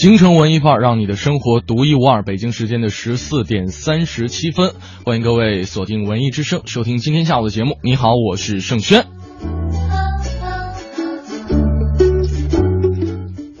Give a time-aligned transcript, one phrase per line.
[0.00, 2.22] 京城文艺范儿，让你的生活独一无二。
[2.22, 4.72] 北京时间的十四点三十七分，
[5.04, 7.76] 欢迎各位锁定文艺之声，收听今天下午的节目。
[7.82, 9.04] 你好，我是盛轩。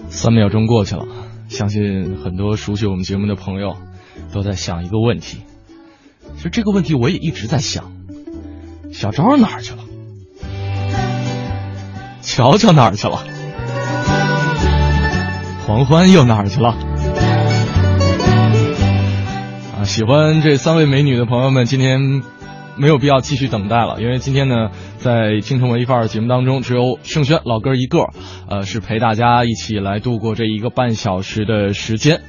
[0.08, 1.04] 三秒钟过去了，
[1.50, 3.76] 相信很多熟悉我们节目的朋友
[4.32, 5.40] 都在想一个问题。
[6.36, 7.92] 其实这个问题我也一直在想，
[8.94, 9.84] 小昭哪儿去了？
[12.22, 13.26] 乔乔哪儿去了？
[15.70, 16.70] 狂欢又哪儿去了？
[19.78, 22.24] 啊，喜欢这三位美女的朋友们，今天
[22.74, 28.08] 没有必要继续等待了，因为今天呢，在京城文艺范儿节目当中，只有盛轩老哥一个，
[28.48, 32.20] 呃，是陪大家一起来度过这一个半小时的时间。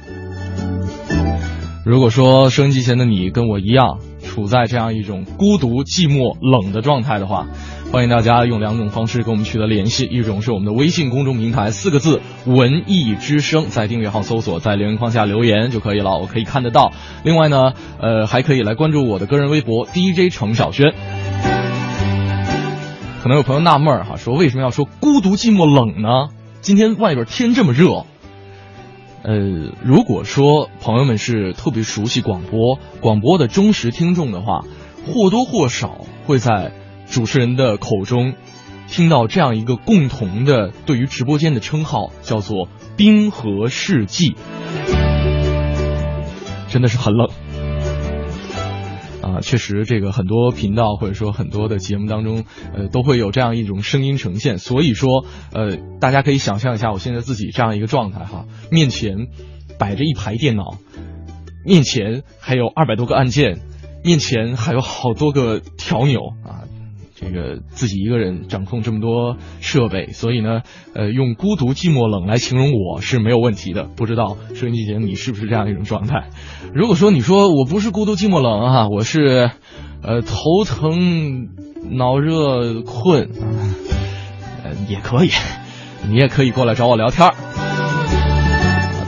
[1.84, 3.98] 如果说收音机前的你跟我一样，
[4.32, 7.48] 处在这样一种孤独、寂寞、冷的状态的话，
[7.92, 16.92] 欢迎大家用两种方式跟我们取得联系，一种是我们的微信公众平台，四个字“文艺之声”，在订阅号搜索，在留言框下留言就可以了，我可以看得到。
[17.24, 20.94] 另外呢，呃，还可以来关注我的个人微博 DJ 程小轩。
[23.22, 26.30] 可能有朋友纳闷儿哈，说为什么要说孤独、寂寞、冷呢？
[26.62, 28.06] 今天外边天这么热。
[29.22, 34.64] 呃，如果说朋友们是特别熟悉广播、广播的忠实听众的话，
[35.06, 36.72] 或多或少会在
[37.06, 38.34] 主持人的口中
[38.88, 44.34] 听到这样一个共同的对于直播间的称号，叫做“冰河世纪”，
[46.68, 47.28] 真的是很冷。
[49.32, 52.44] 啊，确实，这个很多频道或者说很多的节目当中，
[52.74, 54.58] 呃，都会有这样一种声音呈现。
[54.58, 59.28] 所以说，呃，大家可以想象一下我现在自己这样一个状态哈，面前
[59.78, 60.76] 摆着一排电脑，
[61.64, 63.60] 面前还有二百多个按键，
[64.04, 66.61] 面前还有好多个调钮啊。
[67.22, 70.62] 这个自己一个人掌控这么多设备，所以呢，
[70.94, 73.84] 呃，用孤独、寂寞、冷来形容我是没有问题的。
[73.84, 76.28] 不知道收音机前你是不是这样一种状态？
[76.74, 79.50] 如果说你说我不是孤独、寂寞、冷啊，我是，
[80.02, 81.48] 呃，头疼、
[81.90, 83.30] 脑热、困，
[84.64, 85.30] 呃， 也可以，
[86.08, 87.34] 你也可以过来找我聊天儿。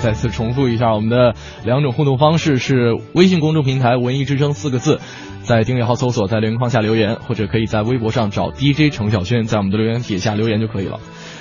[0.00, 5.00] 再次重复一下，我们的两种互动方式是微信公众平台“文艺之声”四个字。
[5.44, 11.00] 在订阅号搜索，在留言框下留言，或者可以在微博上找 DJ 程小轩，在我们的留言帖下留言就可以了。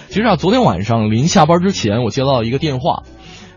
[0.09, 3.03] 其实啊，昨天晚上临下班之前，我接到一个电话，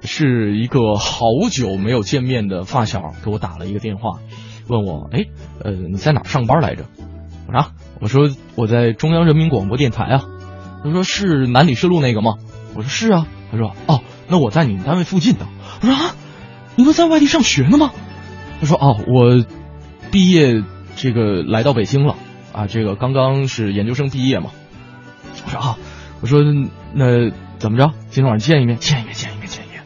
[0.03, 4.21] 是一个好久没有见面的发小给我打了一个电话，
[4.69, 5.25] 问我，哎，
[5.65, 6.84] 呃，你在哪上班来着？
[7.49, 10.25] 我说，我说我在中央人民广播电台啊。
[10.84, 12.34] 他说是南礼士路那个吗？
[12.77, 13.27] 我说是啊。
[13.51, 15.47] 他说，哦，那我在你们单位附近的。
[15.83, 16.15] 我说啊，
[16.77, 17.91] 你不在外地上学呢吗？
[18.61, 19.45] 他说，哦，我。
[20.16, 20.65] 毕业，
[20.97, 22.16] 这个来到北京了
[22.50, 24.49] 啊，这个刚刚是研究生毕业嘛。
[25.44, 25.77] 我说啊，
[26.22, 26.41] 我说
[26.94, 27.93] 那怎么着？
[28.09, 29.82] 今天晚上见一面，见一面，见一面，见一面。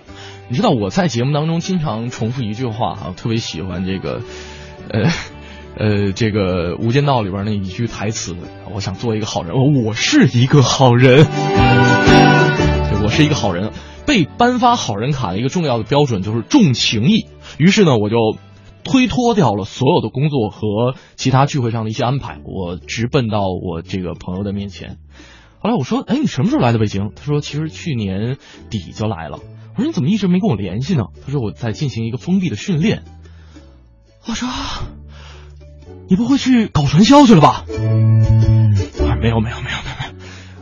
[0.48, 4.22] 你知道我在节目当中经常重复一句话哈，特别喜欢这个，
[4.92, 5.10] 呃
[5.76, 8.36] 呃，这个《无间道》里边那一句台词，
[8.72, 11.26] 我想做一个好人，我我是一个好人，
[13.02, 13.72] 我是一个好人。
[14.06, 17.26] 被颁发好人卡的一个重要的标准就是重情义，
[17.58, 18.16] 于是呢，我就。
[18.84, 24.98] 推脱掉了所有的工作和其他聚会上的一些安排，我直奔到我这个朋友的面前。
[25.58, 28.38] 后来我说：“哎，你什么时候来的北京？”他说：“其实去年
[28.70, 29.38] 底就来了。”
[29.76, 33.02] 我说：“你怎么一直没跟我联系呢？”他说：“我在进行一个封闭的训练。”
[34.26, 34.48] 我说
[36.08, 37.64] ：“你不会去搞传销去了吧？”
[39.04, 39.90] 啊，没有没有没有没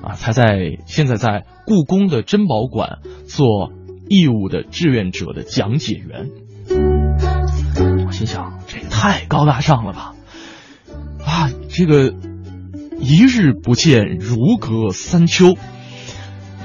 [0.03, 3.73] 有，啊，他在现在在故宫的珍宝馆做
[4.09, 6.31] 义务的志愿者的讲解员。
[8.19, 10.13] 心想这也太高大上了吧！
[11.25, 12.13] 啊，这个
[12.99, 15.55] 一日不见如隔三秋。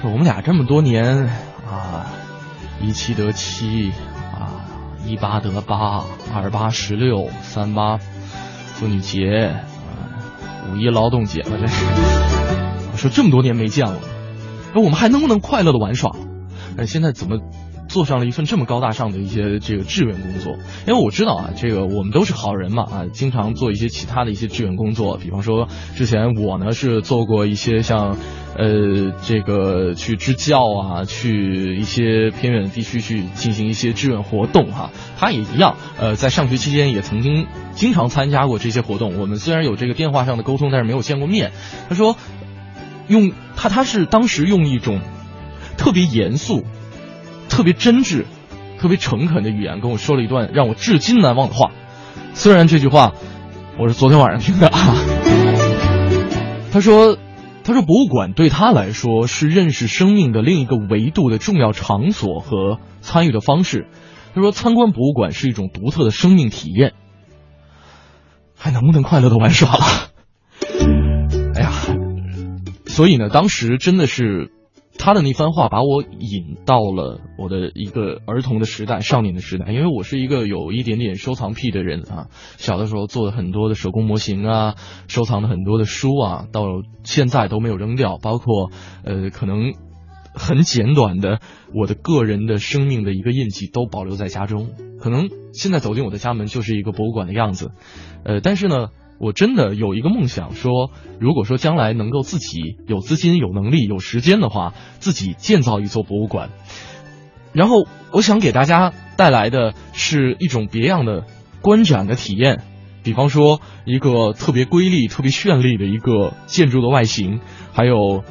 [0.04, 1.28] 我们俩这么多年
[1.70, 2.08] 啊，
[2.82, 3.92] 一七得七
[4.34, 4.66] 啊，
[5.06, 6.04] 一八得八，
[6.34, 10.10] 二八十六，三八妇女节啊，
[10.72, 11.86] 五一劳动节了，这是。
[12.94, 14.00] 我说这么多年没见了，
[14.74, 16.16] 那我们还能不能快乐的玩耍？
[16.80, 17.38] 哎，现在怎么
[17.94, 20.58] 做上了一份这么高大上的一些这个志愿工作？
[20.88, 28.18] 因为我知道啊，这个我们都是好人嘛啊，经常做一些其他的一些志愿工作，比方说之前我呢是做过一些像
[28.58, 34.90] 呃这个去支教啊，去一些偏远的地区去进行一些志愿活动哈。
[35.20, 37.46] 他也一样，呃，在上学期间也曾经
[37.76, 39.20] 经常参加过这些活动。
[39.20, 41.52] 我们虽然有这个电话上的沟通，但是没有见过面。
[41.90, 42.18] 他说，
[43.08, 45.00] 用他他是当时用一种
[45.78, 46.64] 特别严肃。
[47.50, 48.26] 特别真挚、
[48.80, 51.72] 特别诚恳的语言跟我说了一段让我至今难忘的话。
[52.34, 53.14] 虽然这句话
[53.78, 54.80] 我是昨天晚上听的啊。
[56.74, 57.18] 他说
[57.64, 63.88] ：“他说博物馆对他来说是认识生命的另一个维度的重要场所和参与的方式。
[64.34, 66.94] 他说参观博物馆是一种独特的生命体验。
[68.58, 69.86] 还能不能快乐的玩耍了？
[71.54, 71.72] 哎呀，
[72.88, 74.52] 所以呢，当时真的是。”
[74.98, 82.28] 他的那番话把我引到了我的一个儿童的时代、少年的时代，因为我是一个有一点点收藏癖的人啊。
[82.58, 84.76] 小的时候做了很多的手工模型啊，
[85.08, 86.64] 收藏了很多的书啊，到
[87.04, 88.18] 现在都没有扔掉。
[88.22, 88.72] 包括
[89.04, 89.74] 呃，可能
[90.34, 91.40] 很简短的
[91.74, 94.70] 我的个人的生命的一个印记都保留在家中。
[95.02, 97.72] 可能现在走进我的家门就是一个博物馆的样子，
[98.24, 98.90] 呃，但是呢。
[99.24, 106.50] 我真的有一个梦想，说如果说将来能够自己有资金、有能力、有时间的话，自己建造一座博物馆。
[107.54, 111.24] 然后我想给大家带来的是一种别样的
[111.62, 112.64] 观展的体验，
[113.02, 117.40] 比方说一个特别瑰丽、特别绚丽的一个建筑的外形，
[117.72, 118.26] 还有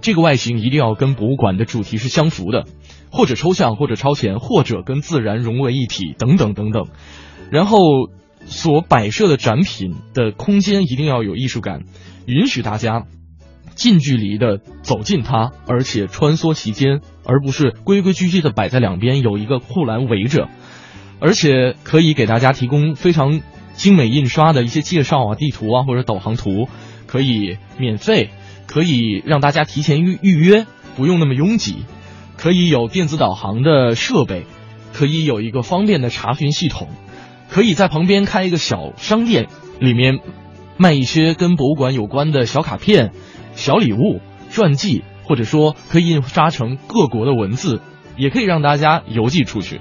[0.00, 2.64] 这个外形一定要跟博物馆的主题是相符的，
[3.10, 6.86] 或者抽象，或者超前，或者跟自然融为一体，等等等等。
[7.50, 7.78] 然后。
[8.48, 11.84] 所摆设的展品的空间一定要有艺术感，
[12.26, 13.04] 允许大家
[13.74, 20.48] 近距离的走进它，而且穿梭其间，而不是规规矩矩的摆在两边，有一个护栏围着，
[21.20, 23.40] 而且可以给大家提供非常
[23.74, 26.68] 精美印刷的一些介绍啊、地图啊或者导航图，
[27.06, 28.30] 可以免费，
[28.66, 30.66] 可以让大家提前预预约，
[30.96, 31.84] 不用那么拥挤，
[32.36, 34.46] 可以有电子导航的设备，
[34.92, 36.88] 可以有一个方便的查询系统。
[37.50, 39.46] 可以在旁边开一个小商店，
[39.80, 40.20] 里面
[40.76, 43.12] 卖一些跟博物馆有关的小卡片、
[43.54, 47.80] 小礼物、传记，或者说可以印刷成各国的文字，
[48.16, 49.80] 也可以让大家邮寄出去。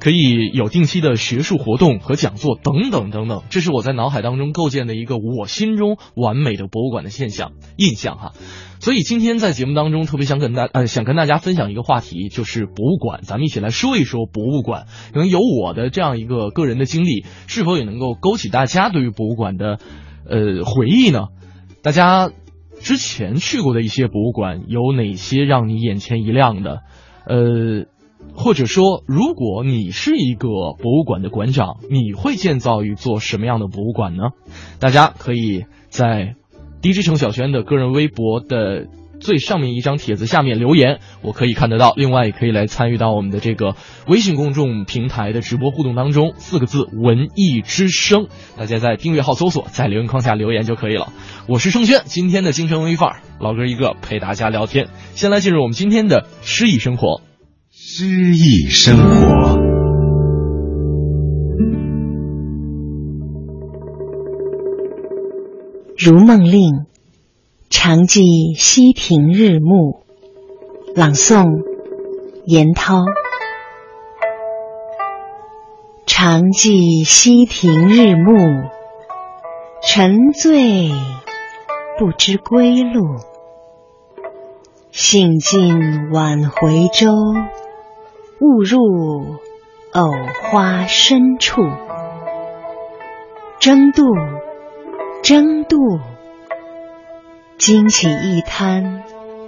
[0.00, 8.32] 可以有定期的学术活动和讲座等等等等，这是我在脑海当中构建的一个我心中完美的博物馆的现象印象哈。
[8.78, 14.86] 所以今天在节目当中特别想跟大呃想跟大家分享一个话题，就是博物馆，咱们一起来说一说博物馆。
[15.12, 19.78] 可能有我的这样一个个人的经历，是否也能够勾起大家对于博物馆的
[20.28, 21.26] 呃回忆呢？
[21.82, 22.30] 大家
[22.78, 26.82] 之前去过的一些博物馆有哪些让你眼前一亮的？
[27.26, 27.86] 呃。
[28.38, 30.48] 或者说，如果你是一个
[30.78, 34.30] 博物馆的馆长，你会建造一座什么样的博物馆呢？
[34.78, 36.36] 大家可以在
[36.80, 38.86] DJ 程小轩的个人微博的
[39.18, 41.94] 最上面一张帖子下面留言，我可以看得到。
[41.96, 43.74] 另外，也可以来参与到我们的这个
[44.06, 51.12] 微信公众平台的直播互动当中，四个字“文艺之声”，大家在订阅号搜索，在留言框下留言就可以了。
[51.48, 54.86] 我是盛轩，今天的京城文艺范儿，老哥一个陪大家聊天。
[55.16, 57.27] 先来进入我们今天的诗意生活。
[57.90, 59.56] 诗意生活，
[65.96, 66.84] 如梦令，
[67.70, 70.04] 常记溪亭日暮。
[70.94, 71.62] 朗诵：
[72.44, 73.06] 严涛。
[76.04, 78.36] 常记溪亭日暮，
[79.82, 80.90] 沉醉
[81.98, 83.16] 不知归路。
[84.90, 87.08] 兴尽晚回舟。
[88.40, 89.36] 误入
[89.92, 91.62] 藕花深处，
[93.58, 94.04] 争渡，
[95.24, 95.76] 争渡，
[97.58, 99.02] 惊起一滩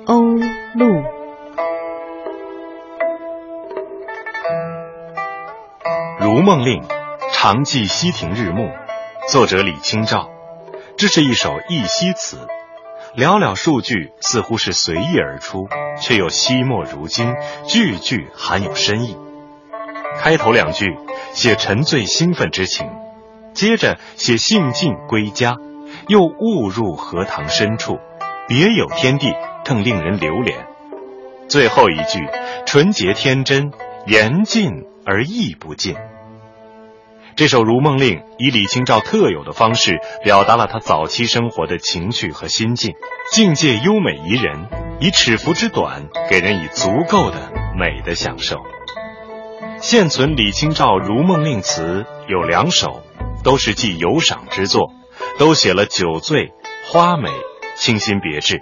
[0.07, 0.41] 鸥
[0.75, 1.05] 鹭。
[6.19, 6.83] 如梦令，
[7.33, 8.69] 常记溪亭日暮。
[9.29, 10.29] 作者李清照。
[10.97, 12.39] 这是一首忆昔词。
[13.17, 15.69] 寥寥数句，似乎是随意而出，
[16.01, 17.35] 却又惜墨如金，
[17.67, 19.17] 句句含有深意。
[20.19, 20.97] 开头两句
[21.33, 22.87] 写沉醉兴奋之情，
[23.53, 25.57] 接着写兴尽归家，
[26.07, 27.99] 又误入荷塘深处，
[28.47, 29.33] 别有天地，
[29.65, 30.67] 更令人流连。
[31.49, 32.21] 最后一句
[32.65, 33.73] 纯洁天真，
[34.07, 35.97] 言尽而意不尽。
[37.37, 42.95] 这首《如梦令》以李清照特有的方式，表达了他早期生活的情趣和心境，
[43.33, 44.69] 境界优美宜人，
[45.01, 48.59] 以尺幅之短，给人以足够的美的享受。
[49.81, 53.03] 现存李清照《如梦令》词有两首，
[53.43, 54.93] 都是记游赏之作，
[55.39, 56.53] 都写了酒醉、
[56.87, 57.31] 花美、
[57.77, 58.61] 清新别致。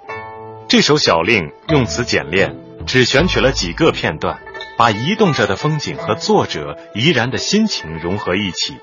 [0.69, 4.39] 这首小令用词简练，只选取了几个片段，
[4.79, 8.77] 把移动着的风景和作者怡然的心情融合一起，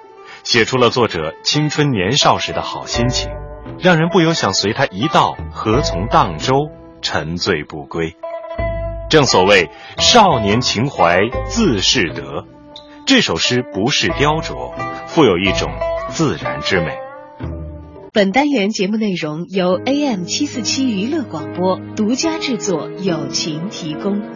[0.44, 3.30] 写出了作者青春年少时的好心情，
[3.78, 6.52] 让人不由想随他一道何从荡舟，
[7.00, 8.14] 沉醉不归。
[9.08, 11.16] 正所谓少年情怀
[11.48, 12.44] 自是得，
[13.06, 14.74] 这首诗不是雕琢，
[15.06, 15.70] 富有一种
[16.10, 16.88] 自然之美。
[18.12, 24.35] 本单元节目内容由 AM 七四七娱乐广播独家制作，友情提供。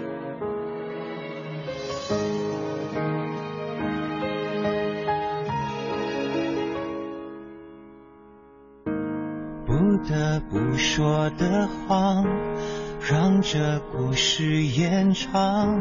[10.38, 12.24] 不说的谎。
[13.10, 15.74] 让这故事延长，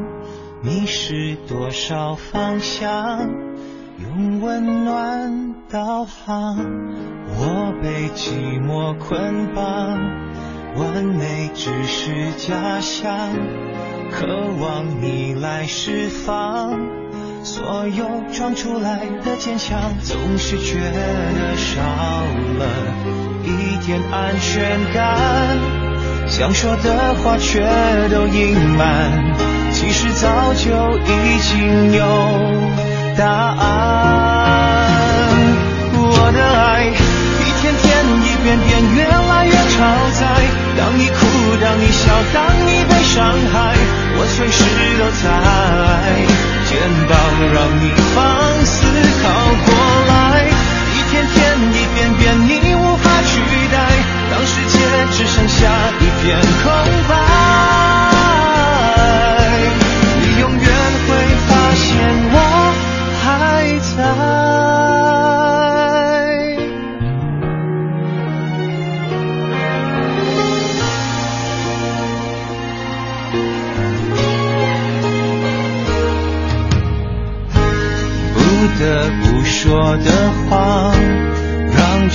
[0.64, 3.30] 迷失多少方向？
[4.02, 6.58] 用温暖导航。
[7.38, 10.00] 我被寂寞捆绑，
[10.76, 13.30] 完美只是假象，
[14.10, 14.26] 渴
[14.60, 16.80] 望你来释放。
[17.52, 21.82] 所有装出来的坚强，总是觉得少
[22.60, 22.68] 了
[23.44, 25.58] 一点安全感。
[26.28, 27.66] 想说的话却
[28.12, 29.34] 都隐瞒，
[29.74, 32.06] 其实早就已经有
[33.18, 33.66] 答案。
[35.92, 39.76] 我的爱一天天一遍遍越来越超
[40.14, 40.22] 载，
[40.78, 41.26] 当你哭，
[41.60, 43.74] 当你笑，当你被伤害，
[44.20, 44.62] 我随时
[45.00, 45.26] 都在，
[46.70, 47.18] 肩膀
[47.52, 48.86] 让你放肆
[49.24, 49.28] 靠
[49.66, 49.74] 过
[50.08, 50.46] 来，
[50.94, 53.76] 一天天一遍遍你无法取代，
[54.30, 54.78] 当世界
[55.18, 55.66] 只剩下。
[56.00, 56.40] 一片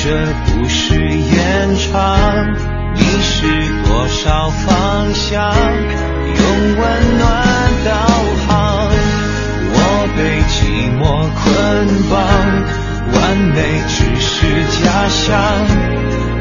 [0.05, 0.11] 这
[0.45, 2.53] 不是延长。
[2.95, 3.49] 迷失
[3.89, 5.51] 多少方向？
[5.57, 6.45] 用
[6.77, 7.25] 温暖
[7.87, 7.91] 导
[8.47, 8.53] 航。
[9.73, 9.77] 我
[10.15, 10.21] 被
[10.53, 11.03] 寂寞
[11.41, 11.43] 捆
[12.11, 12.13] 绑，
[13.15, 13.17] 完
[13.55, 13.57] 美
[13.89, 14.29] 只是
[14.85, 15.33] 假象，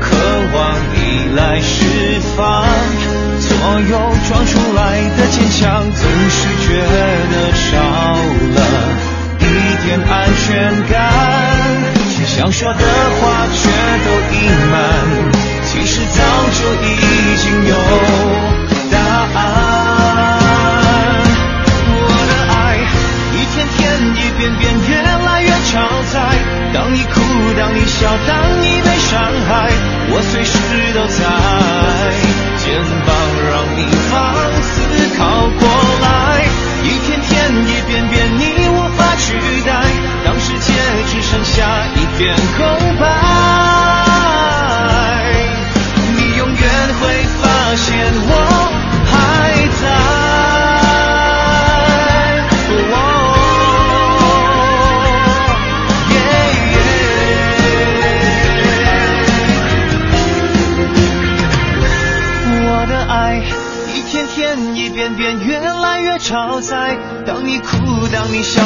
[0.01, 0.11] 渴
[0.53, 0.59] 望
[0.93, 2.67] 你来释放。
[3.39, 3.47] 所
[3.79, 3.95] 有
[4.27, 6.75] 装出来的坚强，总是觉
[7.31, 7.71] 得少
[8.55, 8.59] 了
[9.39, 9.41] 一
[9.85, 10.11] 点安
[10.45, 10.51] 全
[10.91, 11.62] 感。
[12.35, 13.71] 想说的话全
[14.03, 14.37] 都隐
[14.71, 14.75] 瞒。
[15.65, 16.17] 其实早
[16.51, 16.87] 就已
[17.37, 17.75] 经有
[18.91, 18.97] 答
[19.39, 19.39] 案。
[21.93, 22.57] 我的爱
[23.33, 23.77] 一天天
[24.17, 24.91] 一遍遍越
[25.25, 25.71] 来越超
[26.11, 26.13] 载。
[26.73, 27.21] 当你哭，
[27.55, 28.31] 当你笑，当
[28.63, 29.11] 你被伤
[29.47, 29.69] 害，
[30.09, 30.57] 我随时
[30.95, 31.21] 都在，
[42.23, 42.63] 片空
[43.01, 43.03] 白。
[46.15, 46.57] 你永远
[47.01, 47.01] 会
[47.41, 47.43] 发
[47.75, 47.85] 现
[48.29, 48.31] 我
[49.11, 49.11] 还
[49.81, 49.83] 在。
[62.65, 63.11] 我的爱
[63.93, 66.97] 一天天一遍遍越来越超载。
[67.25, 68.63] 当你哭，当你笑，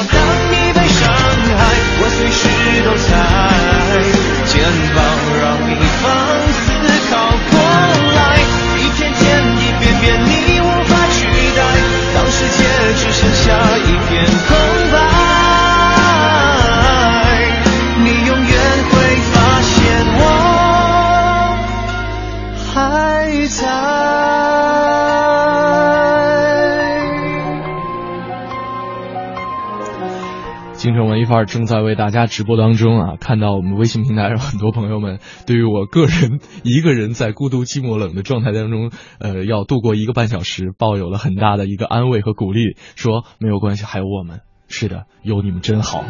[31.28, 33.16] 范儿正在为大家直播当中啊！
[33.20, 46.04] 看到我们微信平台上很多朋友们对于我个人一个人在孤独寂寞冷的状态当中，呃，要度过一个半小时，抱有了很大的一个安慰和鼓励，说没有关系，还有我们，是的，有你们真好。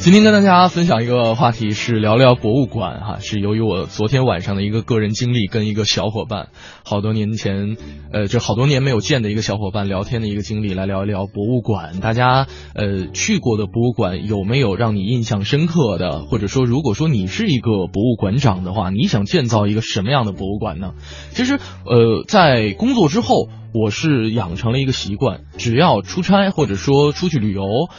[0.00, 6.48] 今天跟大家分享一个话题是聊聊博物馆哈，是由于我昨天晚上的一个个人经历，跟一个小伙伴，
[6.86, 7.76] 好多年前，
[8.10, 12.00] 呃，就好多年没有见的一个小伙伴聊天的一个经历，来聊一聊博物馆。
[12.00, 16.24] 大家呃去过的博物馆有没有让你印象深刻的？
[16.24, 20.94] 或者说，如果说你是一个博物馆长的话，你想建造一个什么样的博物馆呢？
[21.32, 27.90] 其实呃，在工作之后，我是养成了一个习惯，只要出差或者说出去旅游。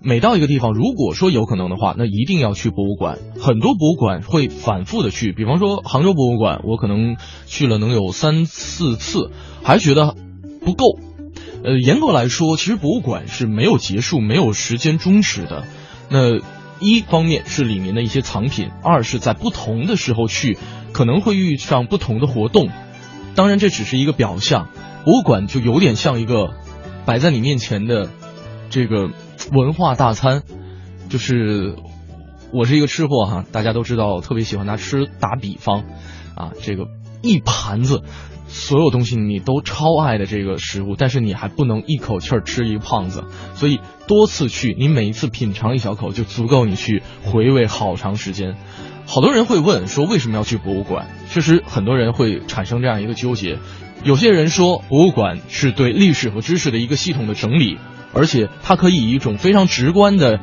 [0.00, 3.18] 每到一个地方，如果说有可能的话，那一定要去博物馆。
[3.40, 9.32] 很多博物馆会反复的去，比方说杭州博物馆，我可能去了能有三四次，
[9.64, 10.14] 还觉得
[10.64, 10.84] 不够。
[11.64, 15.64] 呃，严格来说，其实博物馆是没有结束、没有时间终止的。
[16.08, 16.38] 那
[16.78, 20.56] 一方面是里面的一些藏品，二是在不同的时候去，
[20.92, 22.68] 可能会遇上不同的活动。
[23.34, 24.68] 当然，这只是一个表象。
[25.04, 26.54] 博物馆就有点像一个
[27.04, 28.08] 摆在你面前的
[28.70, 29.10] 这个。
[29.52, 30.42] 文化大餐，
[31.08, 31.76] 就是
[32.52, 35.84] 我是一个吃货哈，大家都知道，特别喜欢拿吃打比方，
[36.34, 36.86] 啊，这个
[37.22, 38.02] 一盘子
[38.48, 48.56] 所有东西你都超爱的这个食物，但是你还不能一口气儿吃一个胖子，所以多次去，你每一次品尝一小口就足够你去回味好长时间。
[49.06, 51.06] 好多人会问说为什么要去博物馆？
[51.30, 53.58] 确实很多人会产生这样一个纠结，
[54.04, 57.78] 有些人说博物馆是对历史和知识的一个系统的整理。
[58.12, 60.40] 而且它可以以一种非常直观的，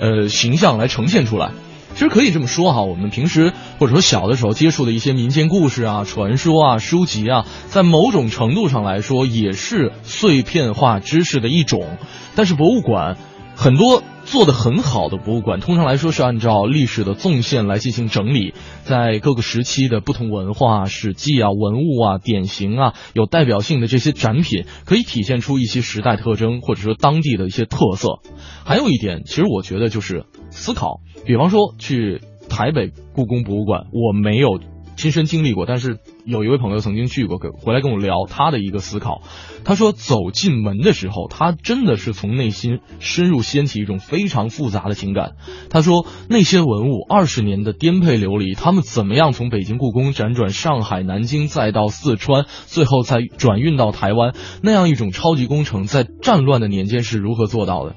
[0.00, 1.52] 呃形象来呈现出来。
[1.94, 11.98] 其实可以这么说哈，我们平时或者说小的时候接触的一些民间故事啊、传说啊、书籍啊，在某种程度上来说也是碎片化知识的一种。
[12.34, 13.18] 但是博物馆
[13.62, 14.02] 很多。
[14.24, 18.54] 做的很好的博物馆，通常来说是按照历史的纵线来进行整理，
[18.84, 28.20] 在各个时期的不同文化、史记啊、文物啊、典型啊，有代表性的这些展品，可以体现出一些时代特征，或者说当地的一些特色。
[28.64, 34.60] 还有一点，其实我觉得就是思考，比方说去台北故宫博物馆，我没有。
[34.96, 39.22] 亲身经历过，但是有一位朋友曾经去过，跟回来跟我聊他的一个思考。
[39.64, 45.32] 他说，走进门的时候，他真的是从内心深入掀起一种非常复杂的情感。
[45.70, 57.96] 他说，那些文物二十年的颠沛流离，他们怎么样从北京故宫辗转上海、南京，再到四川，最后再转运到台湾，那样一种超级工程，在战乱的年间是如何做到的？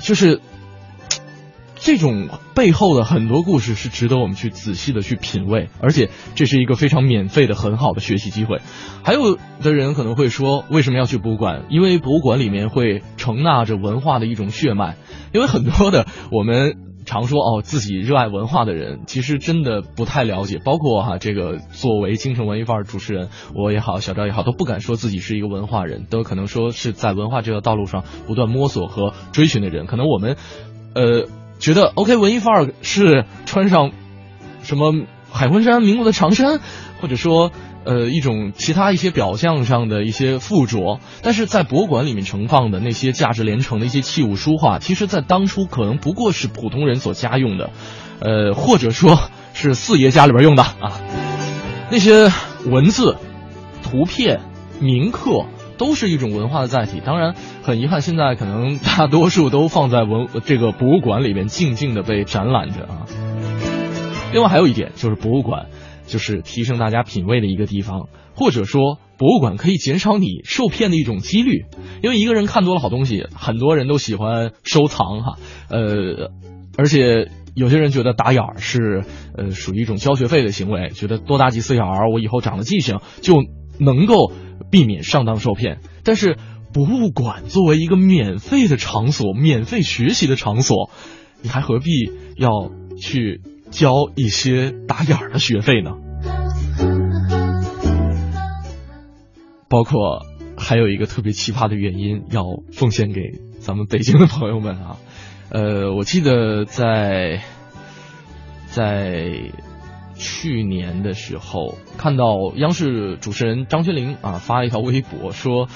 [0.00, 0.40] 就是。
[1.84, 8.62] 这种背后的很多故事是值得我们去仔细的去品味，而且这是一个非常免费的很好的学习机会。
[9.02, 11.66] 还有的人可能会说，为什么要去博物馆？
[11.68, 14.96] 因为博物馆里面会承纳着文化的一种血脉。
[15.34, 20.58] 因为很多的我们常说哦，自己热爱文化的人，其实真的不太了解。
[20.64, 29.84] 包括哈，这个作为京城文艺范儿主持人，我也好，小赵也好，都不敢说自己是一个文化人，都可能说是在文化这条道路上不断摸索和追寻的人。
[29.84, 30.38] 可能我们，
[30.94, 31.28] 呃。
[31.58, 33.92] 觉得 OK 文艺范儿是穿上
[34.62, 34.92] 什么
[35.30, 36.60] 海魂衫、民国的长衫，
[37.00, 37.50] 或者说
[37.84, 47.70] 呃一种其他一些表象上的一些附着，但是在博物馆里面盛放的那些价值连城的一些器物书画，其实在当初可能不过是普通人所家用的，
[48.20, 49.18] 呃或者说
[49.54, 51.00] 是四爷家里边用的啊，
[51.90, 52.30] 那些
[52.66, 53.16] 文字、
[53.82, 54.40] 图片、
[54.80, 55.46] 铭刻。
[55.76, 57.00] 都是一种文化的载体。
[57.04, 63.06] 当然，很遗憾，现在可能大多数都放在文这个博物馆里面，静静的被展览着啊。
[64.32, 65.66] 另外还有一点，就是博物馆
[66.06, 71.66] 就是提升大家品味的一个地方，或者说博物馆可以减少你受骗的一种几率。
[72.02, 75.38] 因为一个人看多了好东西，很多人都喜欢收藏哈。
[75.70, 76.30] 呃，
[76.76, 79.04] 而且有些人觉得打眼儿是
[79.38, 83.44] 呃属于一种交学费的行为，觉得多打几次眼儿，我以后长了记性就
[83.78, 84.32] 能够。
[84.70, 86.36] 避免上当受骗，但是
[86.72, 90.90] 博物馆作为一个免费的场所、免费学习的场所，
[91.42, 91.90] 你还何必
[92.36, 93.40] 要去
[93.70, 95.92] 交一些打眼儿的学费呢？
[99.68, 100.24] 包括
[100.56, 103.20] 还有一个特别奇葩的原因，要奉献给
[103.60, 104.96] 咱们北京的朋友们啊。
[105.50, 107.42] 呃，我记得在
[108.66, 109.52] 在。
[110.14, 115.68] 去年的时候，看到央视主持人张泉灵啊发了一条微博，说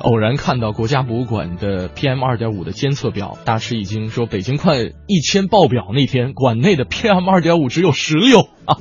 [0.00, 8.78] 偶然看到国家博物馆的 PM 二点五的监测表，大吃一惊，说北京快一千爆表那天，馆内的 PM 二点五只有十六啊。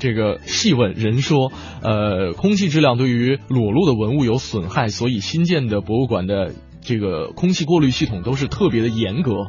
[0.00, 1.50] 这个细问人说，
[1.82, 9.48] 呃，空气质量对于裸露的文物有损害，所以新建的博物馆的这个空气过滤系统都是特别的严格。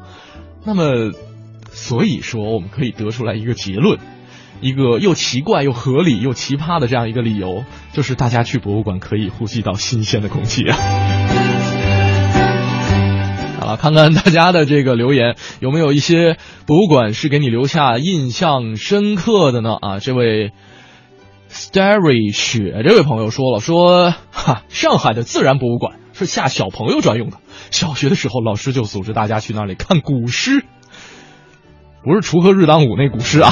[0.66, 1.12] 那么，
[1.72, 4.00] 所以说我们可以得出来一个结论。
[4.62, 10.76] 一个又奇怪又合理又奇葩的这样一个理由，就是大家去博物馆可以呼吸到新鲜的空气啊！
[13.60, 19.76] 好啊，看看大家的这个留言有没有一些博物馆是给你留下印象深刻的呢？
[19.80, 20.52] 啊，这位
[21.52, 27.38] Starry 雪这位朋友说了，说哈，上海的自然博物馆是吓小朋友专用的，
[27.70, 30.64] 小学的时候老师就组织大家去那里看古诗，
[32.04, 33.52] 不是锄禾日当午那古诗啊，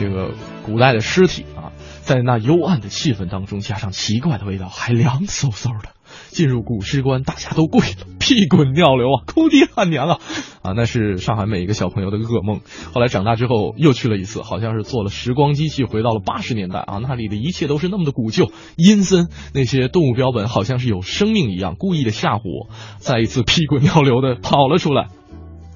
[0.00, 0.32] 这个
[0.64, 5.90] 古代的尸体啊，在那幽暗的气氛当中，加上奇怪的味道，还凉飕飕的。
[6.30, 10.18] 进入古诗馆，大家都跪了，屁滚尿流啊，哭爹喊娘啊，
[10.62, 12.62] 啊，那是上海每一个小朋友的噩梦。
[12.94, 25.08] 后来长大之后又去了一次，好像是坐了时光机器回到了八十年代啊，那里的一切都是那么的古旧、阴森，那些动物标本好像是有生命一样，故意的吓唬我，再一次屁滚尿流的跑了出来。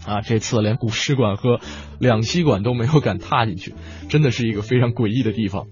[0.06, 1.60] 啊，这次连古诗馆和
[1.98, 3.74] 两栖馆都没有敢踏进去，
[4.08, 5.66] 真的是一个非常诡异的地方。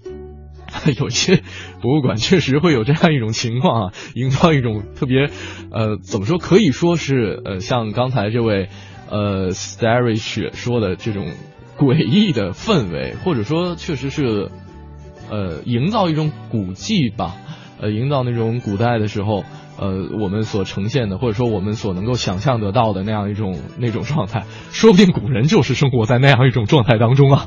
[0.98, 1.42] 有些
[1.82, 5.28] 博物馆确实会有这样一种情况啊，营造一种特别，
[5.70, 6.38] 呃，怎么说？
[6.38, 8.70] 可以说是呃，像刚才这位
[9.10, 11.30] 呃 Starry 雪说的这种
[11.76, 14.50] 诡异的氛围，或者说确实是
[15.30, 17.36] 呃，营造一种古迹吧，
[17.78, 19.44] 呃，营造那种古代的时候，
[19.78, 27.46] 呃，我们所呈现的，或者说我们所能够想象得到的那样一种那种状态，说不定古人就是生活在那样一种状态当中啊。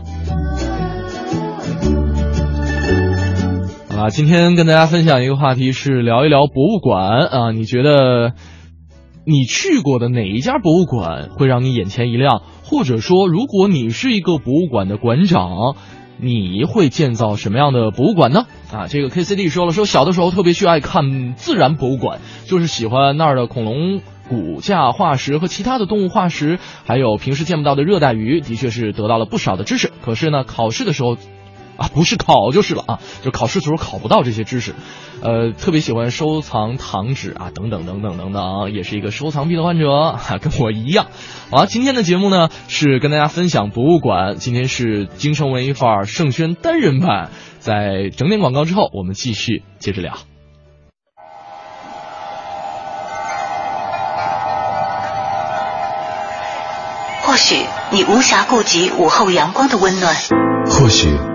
[3.98, 8.34] 啊，今天跟大家分享一个话题是聊一聊博物馆啊，你觉得
[9.26, 12.42] 你去过的哪一家博物馆会让你眼前一亮？
[12.64, 15.76] 或者说，如果你是一个博物馆的馆长，
[16.18, 18.46] 你会建造什么样的博物馆呢？
[18.72, 29.92] 啊，这个 K C D 说了，说小的时候特别去爱看自然博物馆，就是喜欢那儿的恐龙骨架化石和其他的动物化石，还有平时见不到的热带鱼，的确是得到了不少的知识。
[30.04, 31.18] 可是呢，考试的时候。
[31.78, 34.76] 啊，不是考就是了啊，就考试的时候考不到这些知识，
[35.22, 41.08] 呃，特别喜欢收藏糖纸啊，等等等等等等，也是一个收藏癖的患者，哈，跟我一样。
[41.52, 50.18] 好，今天的节目呢是跟大家分享博物馆，今天是京城文艺范儿盛轩单人版，在整点广告之后，我们继续接着聊。
[57.22, 60.16] 或许你无暇顾及午后阳光的温暖，
[60.70, 61.35] 或许。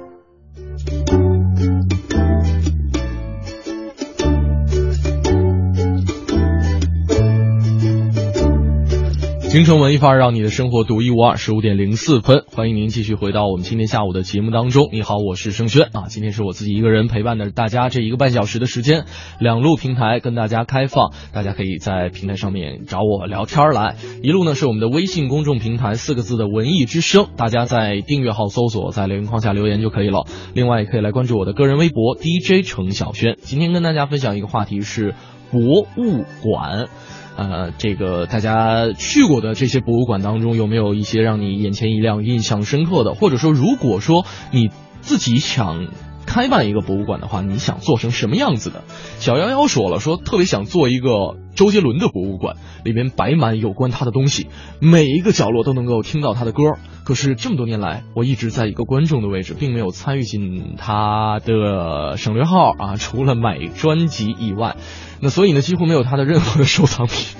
[9.51, 11.35] 京城文艺范儿，让你的生活独一无二。
[11.35, 14.87] 十五点零四分，欢迎您继续回到我们今天下午的节目当中。
[14.93, 16.05] 你好，我是盛轩啊。
[16.07, 19.03] 今天是我自己一个人陪伴着大家这一个半小时的时间，
[19.41, 23.97] 两路平台跟大家开放，大家可以在平台上面找我聊天来。
[24.23, 30.27] 一路呢是我们的微信公众平台四个字的文艺之声，大家在订阅号搜索，在留言框下留言就可以了。
[30.53, 33.35] 另外也可以来关注我的个人微博 DJ 程小轩。
[33.41, 35.13] 今天跟大家分享一个话题是
[35.51, 36.87] 博物馆。
[37.35, 43.13] 呃，这个大家去过的这些博物馆当中，有没有一些让你眼前一亮、印象深刻的？
[43.13, 44.69] 或者说，如果说你
[45.01, 45.87] 自己想
[46.31, 48.85] 开办一个博物馆的话，你想做成什么样子的？
[49.19, 54.47] 小幺幺说了，说特别想做一个周杰伦的博物馆，里面摆满有关他的东西，
[54.79, 56.63] 每一个角落都能够听到他的歌。
[57.03, 64.77] 可是这么多年来，我一直在一个观众的位置，并没有参与进他的省略号啊，除了买专辑以外。
[65.19, 67.35] 那所以呢，几乎没有他的任何的收藏品。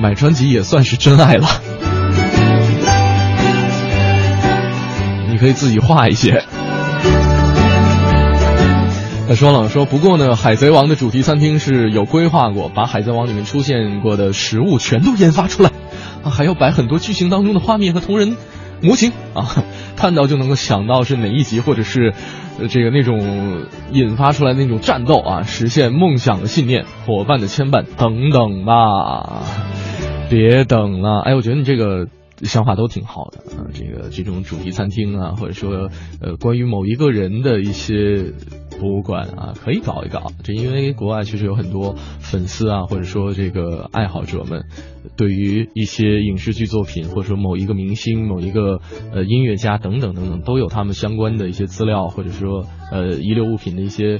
[0.00, 1.46] 买专辑也算是真爱了。
[5.40, 6.44] 可以自己画一些。
[9.26, 15.70] 他说了，说不过呢，《海贼王》的主题餐厅是有规划过，把《海贼王》里面出现过的食物全都研发出来，
[16.22, 18.36] 啊，还要摆很多剧情当中的画面和同人
[18.82, 19.64] 模型啊，
[19.96, 22.12] 看到就能够想到是哪一集，或者是。
[22.68, 29.44] 这个那种引发出来那种战斗啊，实现梦想的信念，伙伴的牵绊等等吧，
[30.28, 31.22] 别等了。
[31.24, 32.06] 哎，我觉得你这个
[32.46, 33.66] 想法都挺好的啊。
[33.72, 38.32] 这个这种主题餐厅啊，或者说呃关于某一个人的一些
[38.78, 40.32] 博物馆啊，可以搞一搞。
[40.42, 44.64] 这因为国外确实有很多粉丝啊，或者说这个爱好者们。
[45.16, 48.80] 对于一些影视剧作品，或者说某一个明星、某一个
[49.12, 54.18] 呃音乐家等等等等，都有他们相关的一些资料，或者说呃遗留物品的一些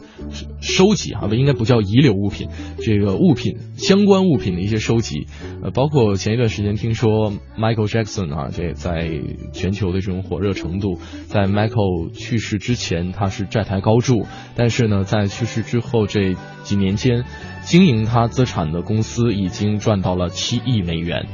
[0.61, 5.27] 收集啊，不应该不叫遗留物品，这个物品相关物品的一些收集，
[5.63, 9.11] 呃，包括前一段时间听说 Michael Jackson 啊，这在
[9.53, 17.25] 全球的这种火热程度，在 Michael 去世之前他是债台高筑，但是呢，在去世之后这几年间，
[17.63, 21.27] 经营他资产的公司已经赚到了七亿亿美元。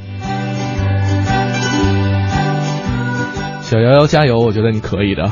[3.61, 4.39] 小瑶瑶加油！
[4.39, 5.31] 我觉得你可以的。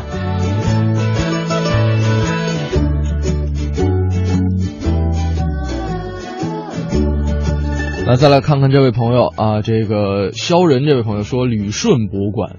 [8.07, 12.57] 来，再来看看这位朋友啊，这个肖仁这位朋友说，旅顺博物馆，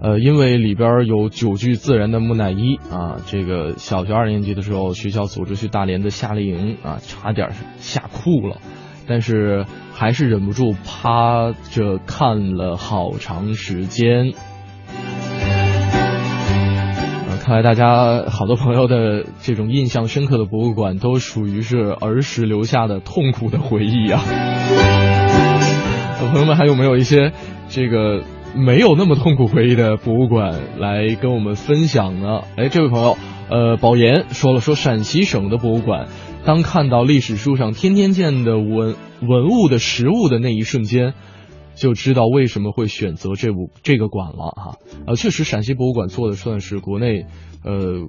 [0.00, 8.58] 呃，因为里边有九具自然的木乃伊啊，这个小学二年级的时候，学校组织去大连的夏令营啊，差点吓哭了，
[9.06, 14.32] 但是还是忍不住趴着看了好长时间。
[17.44, 24.22] 看来大家好多朋友的这种印象深刻的博物馆，都属于是儿时留下的痛苦的回忆啊。
[26.30, 27.32] 朋友们还有没有一些
[27.68, 28.22] 这个
[28.54, 32.42] 没有那么痛苦回忆的博物馆来跟我们分享呢？
[32.56, 33.16] 哎，这位朋友，
[33.50, 36.06] 呃，宝岩说了，说陕西省的博物馆，
[36.44, 41.14] 当看到历史书上天天见的文文物的实物的那一瞬间。
[41.74, 44.76] 就知道为什么会选择这部这个馆了哈，
[45.06, 47.24] 呃，确实陕西博物馆做的算是国内
[47.64, 48.08] 呃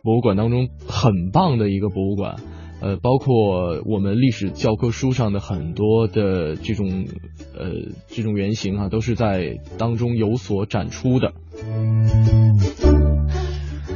[0.00, 2.36] 博物馆当中很棒的一个博物馆，
[2.80, 7.06] 呃，包括我们历史教科书上的很多的这种
[7.58, 7.72] 呃
[8.06, 11.32] 这种原型啊，都是在当中有所展出的。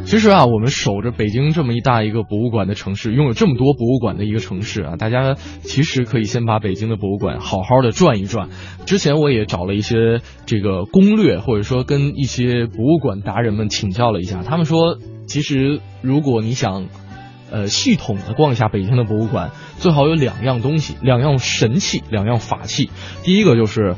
[0.08, 8.48] 其实啊，我们守着北京这么一大一个博物馆的城市，拥有这么多博物馆的一个城市啊，大家其实可以先把北京的博物馆好好的转一转。
[8.86, 16.86] 之前我也找了一些这个攻略，或者说跟一些博物馆达人们请教了一下，他们说，其实如果你想，
[17.50, 22.88] 呃，系统的逛一下北京的博物馆，最好有两样东西，两样神器，两样法器。
[23.24, 23.94] 第一个就是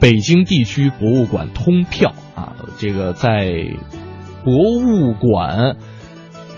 [0.00, 3.70] 北京地区博物馆通票啊，这个在。
[4.44, 5.76] 博物馆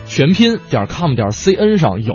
[0.07, 2.14] 全拼点 com 点 cn 上有，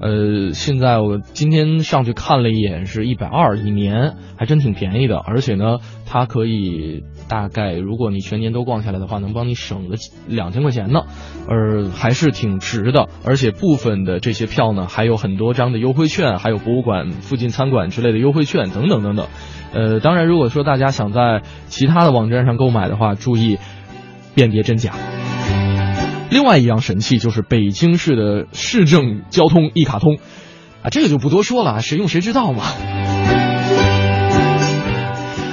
[0.00, 5.18] 呃，现在我今天上去看了一眼，是一百二一年，还真挺便宜的。
[5.18, 9.96] 而且呢，它可以大概如果你全年都逛下来的话，能帮你省个
[10.26, 11.02] 两千块钱呢，
[11.48, 13.08] 呃，还是挺值的。
[13.24, 19.26] 而且部分的这些票呢，还有很多张的优惠券，还有博物馆附近餐馆之类的优惠券等等等等。
[19.74, 23.58] 呃，当然，如果说大家想在其他的网站上购买的话，注意。
[24.34, 24.94] 辨别真假。
[26.30, 30.18] 另外一样神器就是北京市的市政交通一卡通，
[30.82, 32.64] 啊，这个就不多说了，谁用谁知道嘛。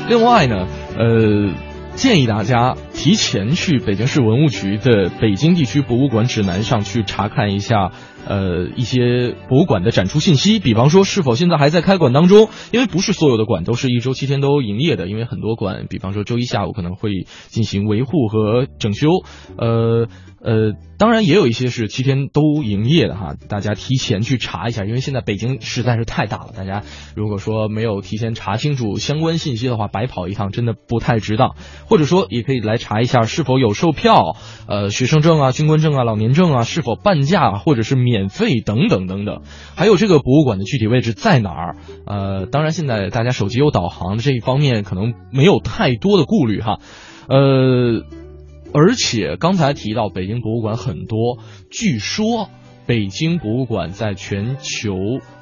[0.10, 0.67] 另外呢，
[0.98, 1.54] 呃，
[1.96, 7.91] 建议大家提前去北京市文物局的北京地区博物馆指南上去查看一下。
[8.27, 19.10] 呃，一些博物馆的展出信息，比方说是否现在还在开馆当中，因为不是所有的馆都是一周七天都营业的，因为很多馆，比方说周一下午可能会进行维护和整修，
[19.57, 20.07] 呃。
[20.43, 26.82] 呃，当然也有一些是七天都营业的哈，大家提前去查一下，因为现在北京实在是太大了，大家
[27.15, 31.56] 如果说没有提前查清楚相关信息的话，白跑一趟真的不太值当。
[31.86, 34.36] 或者说也可以来查一下是否有售票，
[34.67, 39.43] 呃，学生证啊、军官证啊、老年证啊，是否半价或者是免费等等等等。
[39.75, 41.75] 还有这个博物馆的具体位置在哪儿？
[42.08, 46.80] 呃，当然现在大家手机有导航的这一方面可能没有太多的顾虑哈，
[47.27, 48.01] 呃。
[48.73, 52.49] 而且刚才提到北京博物馆很多，据说
[52.88, 54.95] 北京博物馆在全球，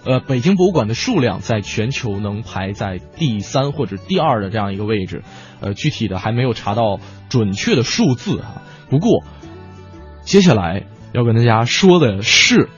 [0.06, 5.24] 呃，北京博物馆的数量在全球能排在第三或者第二的这样一个位置，
[5.62, 8.64] 呃，具体的还没有查到准确的数字啊。
[8.90, 9.24] 不过，
[10.24, 12.70] 接下来要跟大家说的是，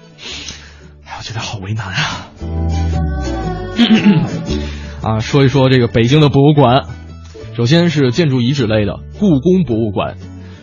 [1.06, 2.28] 哎，我觉得好为难啊。
[5.02, 6.86] 啊，说一说这个北京的博物馆，
[7.56, 10.18] 首先是建筑遗址类的故宫博物馆。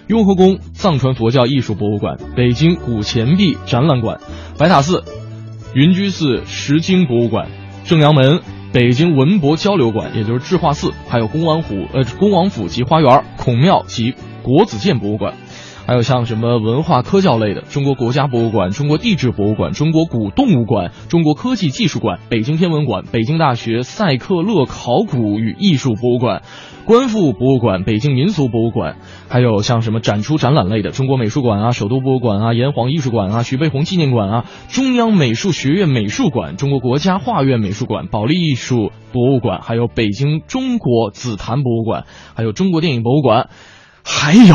[0.09, 4.19] 雍和宫藏传佛教艺术博物馆、北京古钱币展览馆、
[4.57, 5.05] 白塔寺、
[5.75, 7.51] 云居寺石经博物馆、
[7.85, 8.41] 正阳门
[8.73, 15.35] 北京文博交流馆，也就是智化寺，还有恭王府呃恭王府及花园、孔庙及国子监博物馆。
[15.89, 26.43] 还有像什么文化科教类的，中国国家博物馆、中国地质博物馆、中国古动物馆、中国科技技术馆、北京天文馆、北京大学赛克勒考古与艺术博物馆、
[26.85, 28.99] 观复博物馆、北京民俗博物馆，
[29.31, 43.49] 还有像什么展出展览类的，中国美术馆啊、首都博物馆啊、炎黄艺术馆啊、徐悲鸿纪念馆啊、中央美术学院美术馆、中国国家画院美术馆、保利艺术博物馆，还有北京中国紫檀博物馆，还有中国电影博物馆，
[44.05, 44.55] 还有。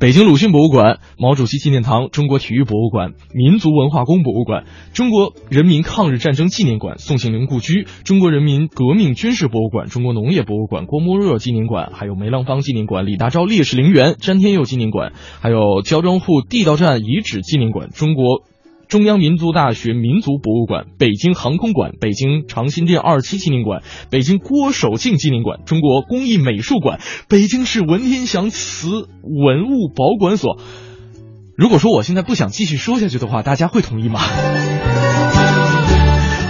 [0.00, 18.44] 北京鲁迅博物馆、毛主席纪念堂、中国体育博物馆、民族文化宫博物馆、中国人民抗日战争纪念馆、宋庆龄故居、中国人民革命军事博物馆、中国农业博物馆、郭沫若纪念馆，还有梅兰芳纪念馆、李大钊烈士陵园、詹天佑纪念馆，还有焦庄户地道战遗址纪念馆、中国。
[18.90, 26.98] 中央民族大学民族博物馆、北京航空馆、北京长辛店二期纪念馆、北京郭守敬纪念馆、中国工艺美术馆、
[27.28, 28.88] 北京市文天祥祠
[29.22, 30.58] 文物保管所。
[31.56, 34.18] 如果说我现在不想继续说下去的话，大家会同意吗？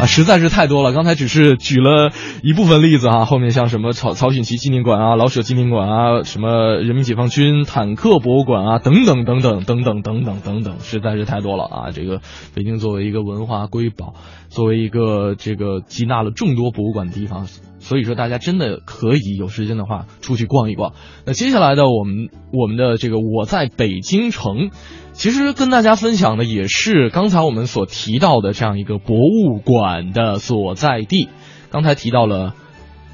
[0.01, 0.93] 啊，实在是太多了。
[0.95, 2.11] 刚才只是举了
[2.43, 11.91] 一部分例子哈，后面像什么曹曹雪芹纪念馆啊、老舍纪念馆啊、什么人民解放军坦克博物馆啊，等等等等等等等等等等，实在是太多了啊。
[11.93, 12.23] 这个
[12.55, 14.15] 北京作为一个文化瑰宝，
[14.49, 17.47] 作为一个这个集纳了众多博物馆的地方，
[17.81, 20.93] 所以说大家真的可以有时间的话出去逛一逛。
[21.27, 24.71] 那接下来的我们我们的这个我在北京城。
[25.13, 31.29] 其实跟大家分享的也是刚才我们所提到的这样一个博物馆的所在地。
[31.71, 32.55] 刚才提到了，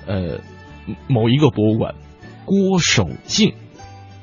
[0.07, 0.39] 呃，
[1.09, 1.97] 某一个博物馆——
[2.47, 3.55] 郭守敬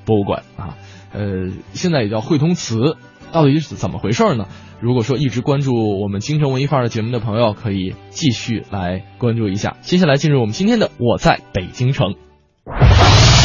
[0.05, 0.77] 博物馆啊，
[1.11, 2.95] 呃，现在也叫汇通祠，
[3.33, 4.47] 到底是怎么回事呢？
[4.83, 9.77] 如果说一直关注我们京城文艺范儿的节目的朋友，可以继续来关注一下。
[9.79, 12.07] 接下来进入我们今天的《我在北京城》。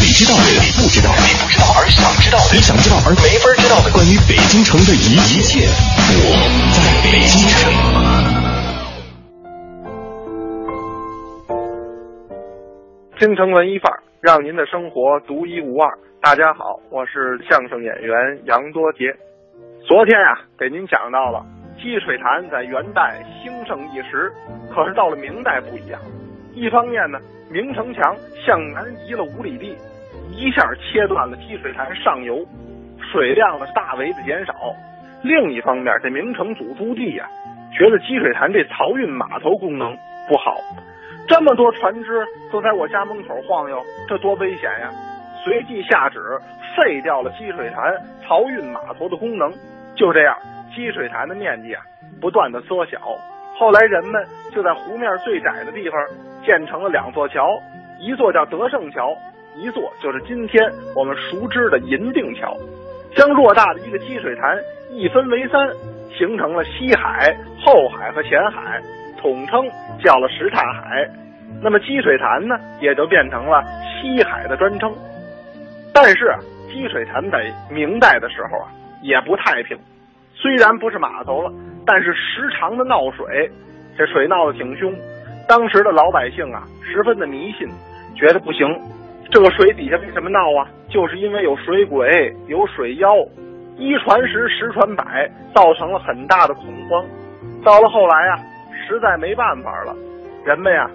[0.02, 5.14] 你知道的，你不知道的，你不知道而想知道的，你想知道而没法知道的，关于北京城的一
[5.46, 5.62] 切，
[6.26, 6.34] 我
[6.74, 7.70] 在北京城。
[13.20, 15.86] 京城文艺范儿，让您的生活独一无二。
[16.20, 19.14] 大家好，我是相声演员杨多杰。
[19.86, 21.44] 昨天啊，给您讲到了
[21.80, 24.30] 积水潭在元代兴盛一时，
[24.70, 26.00] 可是到了明代不一样。
[26.52, 27.18] 一方面呢，
[27.50, 29.76] 明城墙向南移了五里地，
[30.30, 32.44] 一下切断了积水潭上游，
[33.12, 34.54] 水量呢大为的减少。
[35.22, 37.26] 另一方面，这明城祖朱棣呀，
[37.72, 39.96] 觉得积水潭这漕运码头功能
[40.28, 40.56] 不好，
[41.28, 44.90] 这么多船只都在我家门口晃悠，这多危险呀！
[45.44, 46.18] 随即下旨
[46.76, 47.94] 废掉了积水潭
[48.26, 49.52] 漕运码头的功能。
[49.96, 50.36] 就这样，
[50.74, 51.82] 积水潭的面积啊
[52.20, 52.98] 不断的缩小。
[53.58, 55.98] 后来人们就在湖面最窄的地方。
[56.46, 57.60] 建成了两座桥，
[58.00, 59.14] 一座叫德胜桥，
[59.56, 60.62] 一座就是今天
[60.94, 62.56] 我们熟知的银锭桥，
[63.14, 64.56] 将偌大的一个积水潭
[64.90, 65.68] 一分为三，
[66.16, 68.80] 形成了西海、后海和前海，
[69.20, 69.68] 统称
[70.02, 71.06] 叫了什刹海。
[71.60, 73.62] 那么积水潭呢，也就变成了
[74.00, 74.90] 西海的专称。
[76.00, 76.32] 但是
[76.68, 78.70] 积水潭在明代的时候啊，
[79.02, 79.76] 也不太平，
[80.32, 81.52] 虽然不是码头了，
[81.84, 83.50] 但是时常的闹水，
[83.96, 84.94] 这水闹得挺凶。
[85.48, 87.66] 当时的老百姓啊，十分的迷信，
[88.14, 88.64] 觉得不行，
[89.32, 90.68] 这个水底下为什么闹啊？
[90.88, 93.12] 就是因为有水鬼、有水妖，
[93.76, 97.04] 一传十，十传百，造成了很大的恐慌。
[97.64, 98.38] 到了后来啊，
[98.86, 99.96] 实在没办法了，
[100.44, 100.88] 人们呀，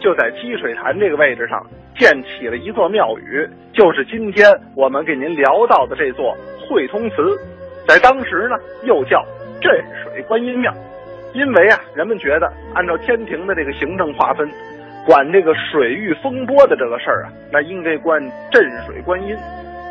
[0.00, 1.64] 就在积水潭这个位置上
[2.00, 6.34] 建起了一座庙宇，就是今天我们给您聊到的这座
[6.66, 7.36] 汇通祠，
[7.86, 9.22] 在当时呢，又叫
[9.60, 9.70] 镇
[10.02, 10.72] 水观音庙。
[11.34, 14.50] 因为啊，人们觉得按照天庭的这个行政划分，
[15.06, 18.18] 管这个水域风波的这个事儿啊，那应该关
[18.50, 19.36] 镇水观音，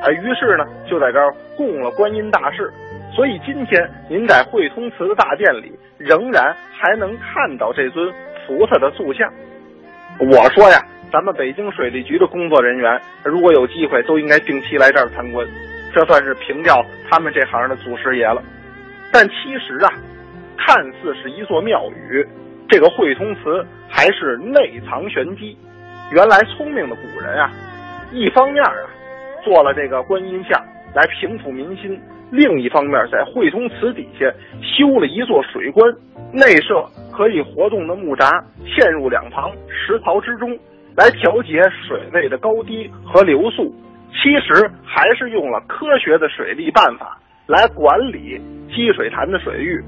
[0.02, 2.74] 啊，于是呢，就在这儿供了观音大士。
[3.16, 8.12] 所以今天您在汇通祠的大殿里，仍然还能看到这尊
[8.48, 9.32] 菩萨的塑像。
[10.20, 15.48] 我说呀，咱们北京水利局的工作人员，如果有机会，都应该定期来这儿参观，
[15.94, 18.44] 这算是凭吊他们这行的祖师爷了。
[19.12, 19.90] 但其实啊。
[20.62, 22.24] 看似是一座庙宇，
[22.68, 25.58] 这个汇通祠还是内藏玄机。
[26.12, 27.50] 原来聪明的古人啊，
[28.12, 28.72] 一方面啊
[29.44, 30.62] 做了这个观音像
[30.94, 35.92] 来平抚民心，另一方面在汇通祠底下修了一座水关，
[36.32, 38.30] 内设可以活动的木闸，
[38.68, 40.56] 嵌入两旁石槽之中，
[41.00, 43.74] 来调节水位的高低和流速。
[44.12, 49.82] 其实还是用了科学的水利办法来管理积水潭的水域。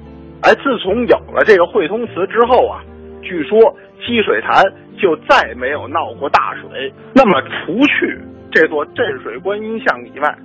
[0.43, 2.79] 哎，自从有了这个汇通祠之后啊，
[3.21, 3.59] 据说
[4.05, 4.63] 积水潭
[4.97, 6.93] 就再没有闹过大水。
[7.13, 8.17] 那么，除去
[8.51, 10.35] 这座镇水观音像以外，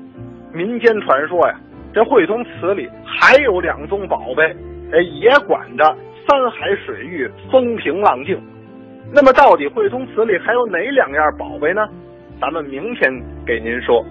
[0.52, 1.54] 民间传说呀，
[1.94, 4.42] 这汇通祠里还有两宗宝贝，
[4.90, 5.84] 哎，也管着
[6.26, 8.40] 三海水域风平浪静。
[9.12, 11.86] 那么，到底汇通祠里还有哪两样宝贝呢？
[12.40, 13.10] 咱们明天
[13.46, 14.04] 给您说。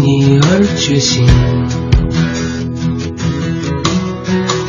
[0.00, 1.26] 你而觉醒。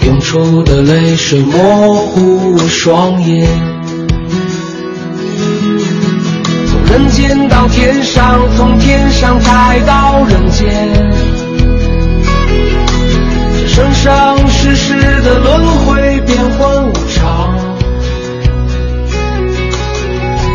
[0.05, 3.47] 涌出的泪水模糊我双眼，
[6.69, 11.11] 从人间到天上，从天上再到人间，
[13.59, 17.53] 这生生世世的轮回变幻无常。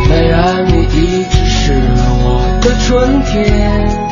[0.09, 1.73] 美人，你一直是
[2.23, 4.02] 我的春天，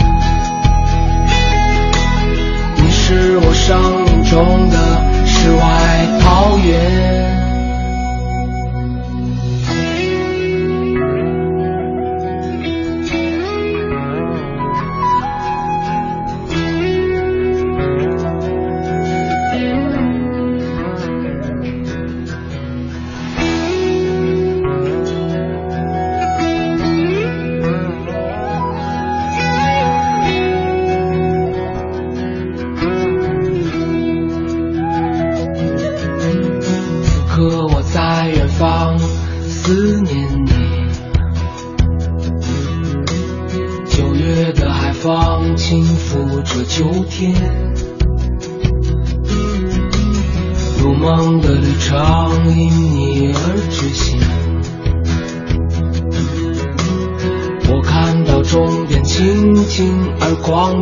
[3.11, 7.20] 是我生命中的世外桃源。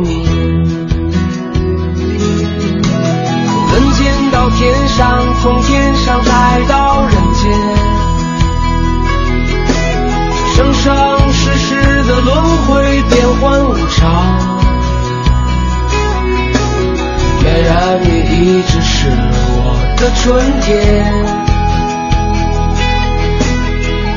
[0.02, 0.34] 你从
[3.72, 7.52] 人间到天上从天上再到人间
[10.54, 14.60] 生生世世的轮回变幻无常。
[17.42, 19.56] 俨然你一直是我
[19.96, 20.68] 的春天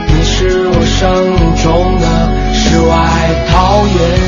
[0.08, 1.00] 你是我生
[1.32, 1.64] 命中
[2.02, 2.06] 的
[2.54, 2.92] 世外
[3.50, 4.23] 桃源。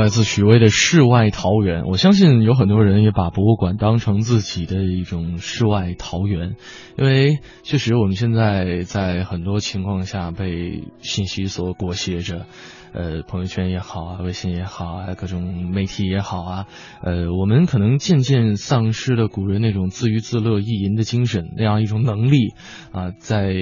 [0.00, 6.56] 来自许巍的世外桃源，我相信有很多人也把博物馆当成自己的一种世外桃源，
[6.96, 12.46] 因为确实我们现在在很多情况下被信息所裹挟着，
[12.94, 16.66] 呃，朋友圈也好啊，微信也好啊，各种媒体也好啊，
[17.02, 22.54] 呃，我们可能渐渐丧失了古人那种自娱自乐、意淫的精神那样一种能力。
[22.90, 23.52] 啊，在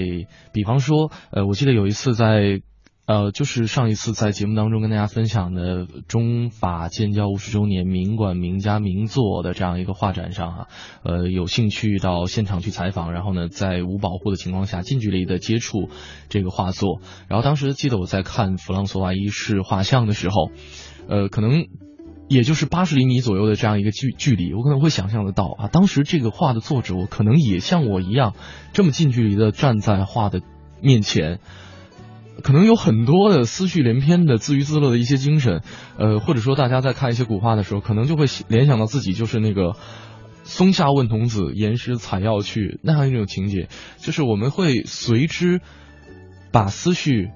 [0.53, 2.61] 比方说，呃，我记得有一次在。
[3.09, 10.67] 呃，就是上一次在节目当中跟大家分享的中法建交五十周年名馆名家名作的这样一个画展上哈，
[11.05, 15.89] 呃，有兴趣到现场去采访，然后呢，在无保护的情况下近距离的接触
[16.29, 20.51] 这个画作，然后当时记得我在看弗朗索瓦一世画像的时候，
[21.09, 21.65] 呃，可能
[22.29, 28.35] 也就是八十厘米左右的这样一个距距离，我可能会想象得到啊，当时这个画的作者我可能也像我一样
[28.75, 30.43] 这么近距离的站在画的
[30.83, 31.41] 面前。
[32.43, 35.63] 可能有很多的思绪连篇的自娱自乐的一些精神，
[35.99, 39.77] 呃，或者说大家在看一些古画的时候，可能就会联想到自己就是那个
[40.45, 43.69] 松下问童子，言师采药去那样一种情节，
[43.99, 45.61] 就是我们会随之
[46.53, 47.31] 把思绪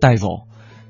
[0.00, 0.28] 带走，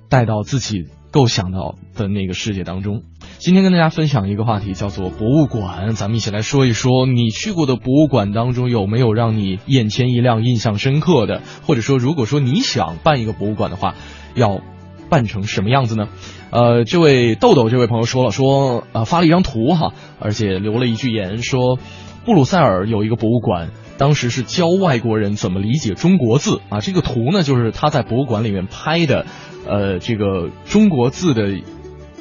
[0.09, 3.03] 带到自己构想到的那个世界当中。
[3.39, 5.95] 今天跟大家分享一个话题，叫做博物馆。
[5.95, 11.41] 咱们一起来说一说，你去过的博物馆当中有没有让你眼前一亮、印象深刻的？
[11.65, 13.95] 或者说，如果说你想办一个博物馆的话，
[14.35, 14.61] 要
[15.09, 16.09] 办成什么样子呢？
[16.51, 21.79] 呃，这位豆豆这位朋友说了，说呃发了一张图哈，而且留了一句言，说
[22.25, 26.81] 布鲁塞尔有一个博物馆，当时是教外国人怎么理解中国字啊。
[26.81, 29.27] 这个图呢，就是他在博物馆里面拍的，
[29.65, 31.61] 呃，这个中国字的。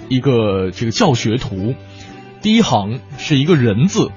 [0.09, 1.75] 一个这个教学图，
[2.41, 4.11] 第一行是一个人字，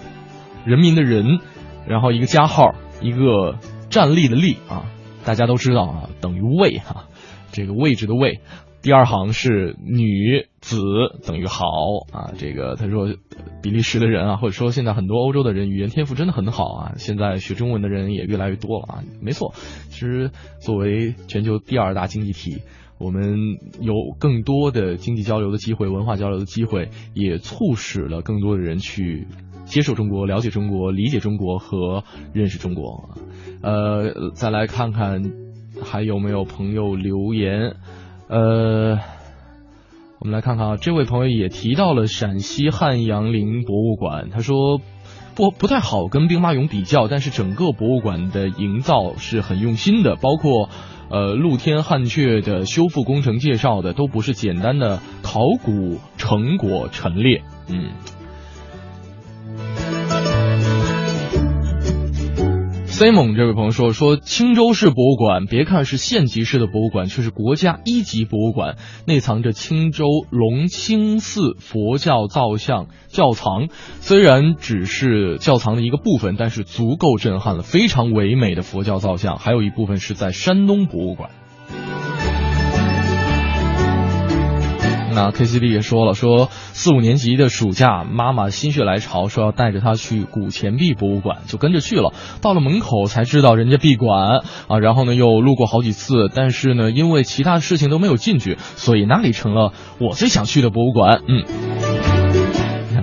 [0.64, 1.40] 人民的人，
[1.86, 4.86] 然后一个加号，一个站立的立啊，
[5.24, 7.06] 大家都知道啊，等于位哈，
[7.50, 8.40] 这个位置的位。
[8.82, 10.80] 第二行是女子
[11.26, 11.66] 等于好
[12.12, 13.08] 啊，这个他说
[13.60, 19.52] 比利时的人啊，或者说现在很多欧洲的人语言天赋真的很好啊，现在学中文的人也越来越多了啊，没错，
[19.90, 20.30] 其实
[20.60, 22.62] 作为全球第二大经济体。
[23.00, 29.26] 我们有更多的经济交流的机会、文化交流的机会，也促使了更多的人去
[29.64, 33.08] 接受中国、了解中国、理解中国和认识中国。
[33.62, 35.32] 呃，再来看看
[35.82, 37.76] 还有没有朋友留言。
[38.28, 38.98] 呃，
[40.20, 44.80] 我们来看看啊，这位朋友也提到了陕西汉阳陵博物馆，他说。
[45.36, 50.68] 不不太好跟兵马俑比较，但是整个博物馆的营造是很用心的，包括
[51.10, 57.90] 呃露天汉阙的修复工程介绍的都不是简单的考古成果陈列，嗯。
[63.00, 68.76] 飞猛这位朋友说：“说青州市博物馆，别看是县级市的博物馆，却是国家一级博物馆，
[69.06, 73.68] 内藏着青州龙清寺佛教造像窖藏。
[74.00, 77.62] 虽然只是窖藏的一个部分，但是足够震撼了。
[77.62, 81.30] 非常唯美的佛教造像，还有一部分是在山东博物馆。”
[85.12, 92.12] 那 KCD 也说了，说四五年级的暑假，妈妈心血来潮说要带着他去古钱币博物馆，就跟着去了。
[92.40, 101.22] 到了门口才知道人家闭馆啊，然后呢又路过好几次，但是呢因为其他事情都没有进去，所以那里成了我最想去的博物馆。
[101.26, 102.19] 嗯。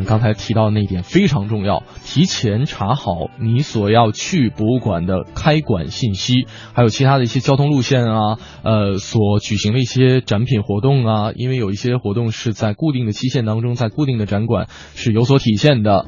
[0.07, 16.05] 刚才提到那一点非常重要，提前查好你所要去博物馆的开馆信息，还有其他的一些交通路线啊，呃，所举行的一些展品活动啊，因为有一些活动是在固定的期限当中，在固定的展馆是有所体现的。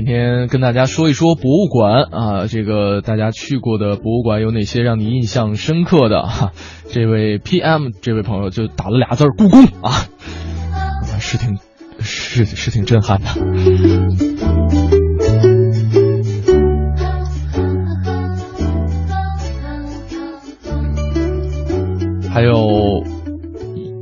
[0.00, 6.22] 今天跟大家说一说博物馆啊，这个大家去过的博物馆有哪些让你印象深刻的？
[6.22, 6.52] 哈，
[6.88, 10.08] 这位 PM 这位朋友就打了俩字儿“故宫”啊，
[11.20, 11.58] 是挺
[11.98, 13.26] 是是挺震撼的。
[22.32, 23.04] 还有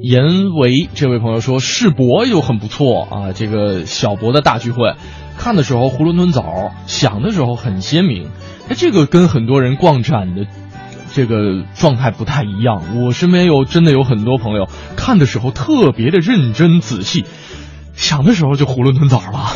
[0.00, 0.22] 严
[0.60, 4.92] 维这位朋友说世博又很不错啊，这个小博的大聚会。
[5.38, 8.28] 看的时候囫囵吞枣，想的时候很鲜明。
[8.68, 10.46] 哎，这个跟很多人逛展的
[11.14, 13.00] 这个状态不太一样。
[13.00, 17.24] 我身边有真的有很多朋友看的时候特别的认真仔细，
[17.94, 19.52] 想的时候就囫囵吞枣了。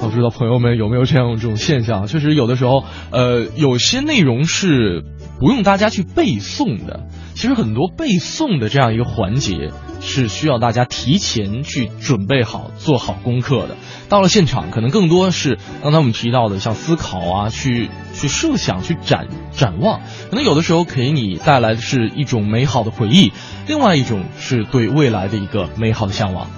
[0.00, 2.06] 我不知道朋友们有没有这样这种现象？
[2.06, 5.04] 确实有的时候，呃，有些内容是
[5.38, 7.06] 不用大家去背诵的。
[7.34, 9.70] 其实很多背诵的这样一个环节
[10.00, 13.76] 是需要大家提前去准备好、做好功课的。
[14.08, 20.00] 到了现场，可能更多是刚才我们提到的，像思考啊，去去设想、去展展望。
[20.30, 23.32] 可能有的时候给你带来的是一种美好的回忆，
[23.66, 26.48] 另外一种是对未来的一个美好的向往。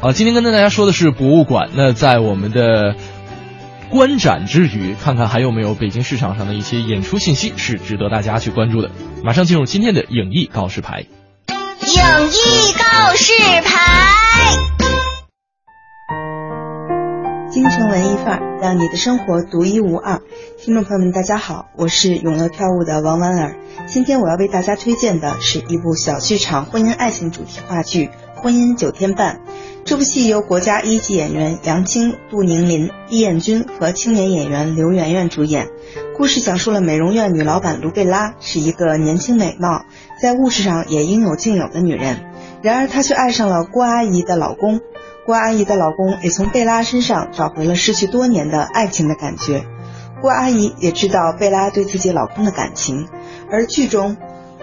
[0.00, 1.68] 啊，今天跟大家说的是博物馆。
[1.74, 2.96] 那在我们的
[3.92, 8.90] 观展之余，看看还有没有北京市场上的一些演出信息是值得大家去关注的。
[9.22, 11.00] 马上进入今天的影艺告示牌。
[11.00, 11.06] 影
[12.26, 13.78] 艺告示牌。
[17.50, 20.22] 京城文艺范儿，让你的生活独一无二。
[20.58, 23.56] 听众朋友们，大家好，我是永乐票务的王婉儿。
[23.86, 28.06] 今天我要为大家推荐的是一部小剧场婚姻爱情主题话剧
[28.42, 29.36] 《婚姻九天半》。
[29.84, 35.68] 这部戏由国家一级演员杨青、杜宁林、易艳君和青年演员刘媛媛主演。
[36.16, 39.84] 故事讲述了美容院女老板卢贝拉是一个年轻美貌，
[40.20, 42.24] 在物质上也应有尽有的女人，
[42.62, 44.80] 然而她却爱上了郭阿姨的老公。
[45.24, 49.64] 郭阿姨的老公也从贝拉身上找回了失去多年的爱情的感觉。
[50.20, 53.08] 郭阿姨也知道贝拉对自己老公的感情，
[53.50, 54.16] 而剧中，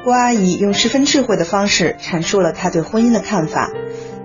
[0.03, 3.69] 郭阿姨用十分智慧的方式阐述了她对婚姻的看法。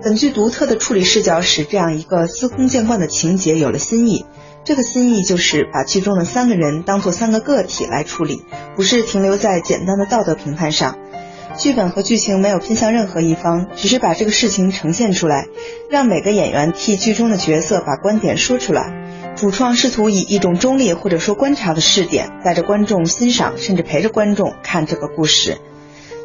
[0.01, 4.25] 本剧独特的处理视角使这样一个司空见惯的情节有了新意。
[4.63, 8.43] 这个新意就是把剧中的三个人当做三个个体来处理，
[8.75, 10.97] 不是停留在简单的道德评判上。
[11.57, 15.45] 剧本和剧情没有偏向任何一方，只是把这个事情呈现出来，
[15.89, 19.04] 让每个演员替剧中的角色把观点说出来。
[19.35, 25.57] 主创试图以一种中立或者说观察的视点，带着观众欣赏，甚至陪着观众看这个故事。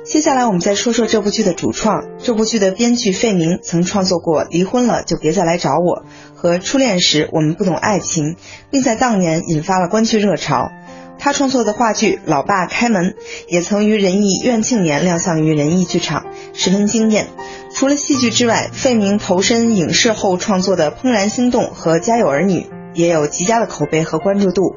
[0.05, 2.05] 接下来我们再说说这部剧的主创。
[2.19, 6.05] 这部剧的编剧费明曾创作过《离婚了就别再来找我》
[6.35, 8.35] 和《初恋时我们不懂爱情》，
[8.71, 10.71] 并在当年引发了观剧热潮。
[11.19, 13.11] 他创作的话剧《老爸开门》
[13.49, 17.27] 也曾于仁义院庆年亮相于仁义剧场，十分惊艳。
[17.75, 22.61] 除了戏剧之外，费明投身影视后创作的《怦然心动》和《家有儿女》
[22.95, 24.77] 也有极佳的口碑和关注度。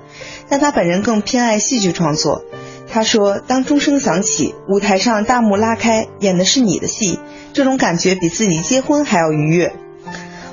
[0.49, 2.43] 但他本人更偏爱戏剧创作。
[2.89, 7.20] 他说：“当钟声响起，舞台上大幕拉开，演的是你的戏，
[7.53, 9.74] 这种感觉比自己结婚还要愉悦。”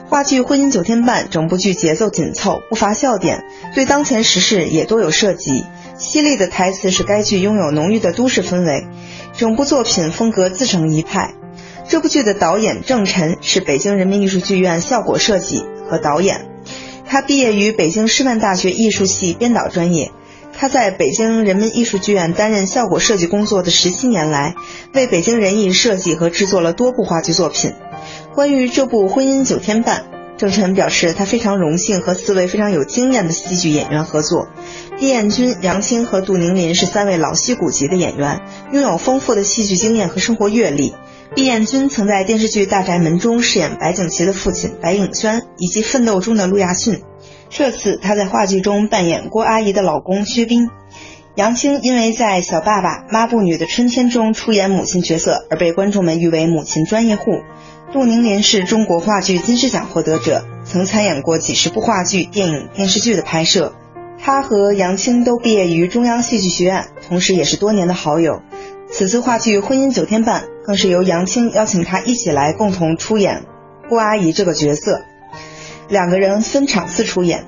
[0.09, 3.45] 话剧《婚姻九天半》整部剧节奏紧凑，不乏笑点，
[3.75, 5.65] 对当前时事也多有涉及。
[5.99, 8.89] 犀利的台词使该剧拥有浓郁的都市氛围，
[9.35, 11.35] 整部作品风格自成一派。
[11.87, 16.49] 这部剧的导演郑晨是北京人民艺术剧院效果设计和导演，
[17.13, 20.13] 他毕业于北京师范大学艺术系编导专业。
[20.57, 24.55] 他在北京人民艺术剧院担任效果设计工作的十七年来，
[24.95, 27.73] 为北京人艺设计和制作了多部话剧作品。
[28.33, 30.03] 关于这部《婚姻九天半》，
[30.37, 34.47] 郑晨表示他非常荣幸和四位非常有经验的戏剧演员合作。
[34.97, 40.95] 毕彦君、杨青和杜宁林是三位老戏骨级的演员，拥有丰富的戏剧经验和生活阅历。
[41.33, 47.03] 毕彦君曾在电视剧《大宅门》中饰演白景琦的父亲白颖轩，以及《奋斗》中的陆亚逊。
[47.49, 50.68] 这次他在话剧中扮演郭阿姨的老公薛冰，
[51.37, 57.31] 杨青因为在《小爸爸抹布女的春天》中出演母亲角色而被观众们誉为母亲专业户。
[57.93, 63.74] 杜宁林是中国话剧金狮奖获得者，曾参演过几十部话剧、电影、电视剧的拍摄。
[64.22, 68.43] 他和杨青都毕业于中央戏剧学院，同时也是多年的好友。
[68.93, 73.45] 此次话剧《婚姻九天半》更是由杨青邀请他一起来共同出演
[73.88, 75.03] 郭阿姨这个角色。
[75.88, 77.47] 两个人分场次出演。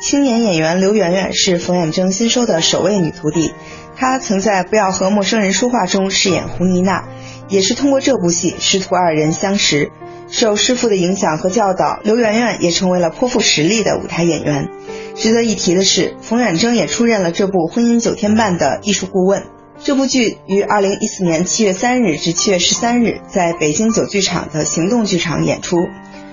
[0.00, 3.52] 青年演员刘媛媛是冯远征新收的首位女徒弟，
[3.96, 7.08] 她曾在《不要和陌生人说话》中饰演胡妮娜，
[7.48, 9.90] 也是通过这部戏师徒二人相识。
[10.28, 14.68] 受师傅的影响和教导，刘媛媛也成为了颇富实力的舞台演员。
[15.14, 19.44] 值得一提的是，冯远征也出任了这部《婚姻九天半》的艺术顾问。
[19.84, 25.76] 这部剧于二零一四年七月三日至七月十三日在北京九剧场的行动剧场演出。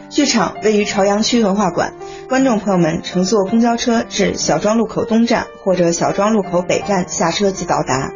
[0.10, 1.94] 剧场位于朝阳区文化馆，
[2.30, 8.14] 观众朋友们乘坐公交车至小庄路口东站或者小庄路口北站下车即到达。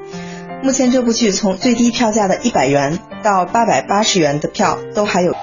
[0.63, 5.35] 目前这部剧从最低票价的一百元到八百八十元的票都还有。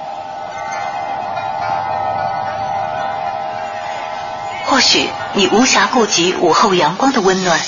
[4.64, 7.60] 或许你无暇顾及午后阳光的温暖，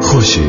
[0.00, 0.48] 或许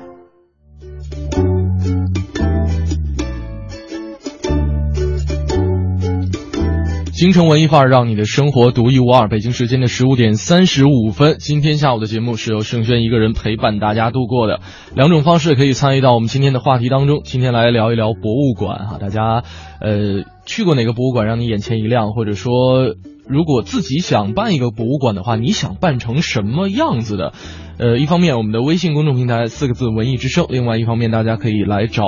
[7.21, 9.27] 京城文艺范儿，让你的生活独一无二。
[9.27, 14.59] 北京时间的十五点三十五分，今天下午的节目是由盛轩一个人陪伴大家度过的。
[14.95, 17.21] 两种方式可以参与到我们今天的话题当中。
[17.23, 19.43] 今天来聊一聊博物馆哈，大家
[19.79, 22.13] 呃去过哪个博物馆让你眼前一亮？
[22.13, 22.95] 或者说，
[23.27, 27.33] 如果自己想办一个博物馆的话，你想办成什么样子的？
[27.77, 32.03] 呃，一方面我们的微信公众平台四个字“文艺之声”，另外一方面大家可以来找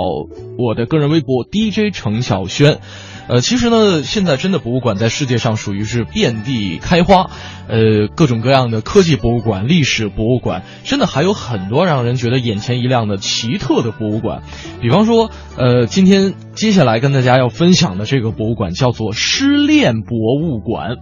[0.58, 2.80] 我的个人微博 DJ 程晓轩。
[3.28, 7.32] 呃，其实呢，现在真的博物馆在世界上属于是遍地开花，
[7.70, 14.44] 呃，各种各样的科技博物馆、历史博物馆，真的还有很多让人觉得眼前一亮的奇特的博物馆。
[14.82, 20.98] 比方说，呃，今天接下来跟大家要分享的这个博物馆叫做失恋博物馆。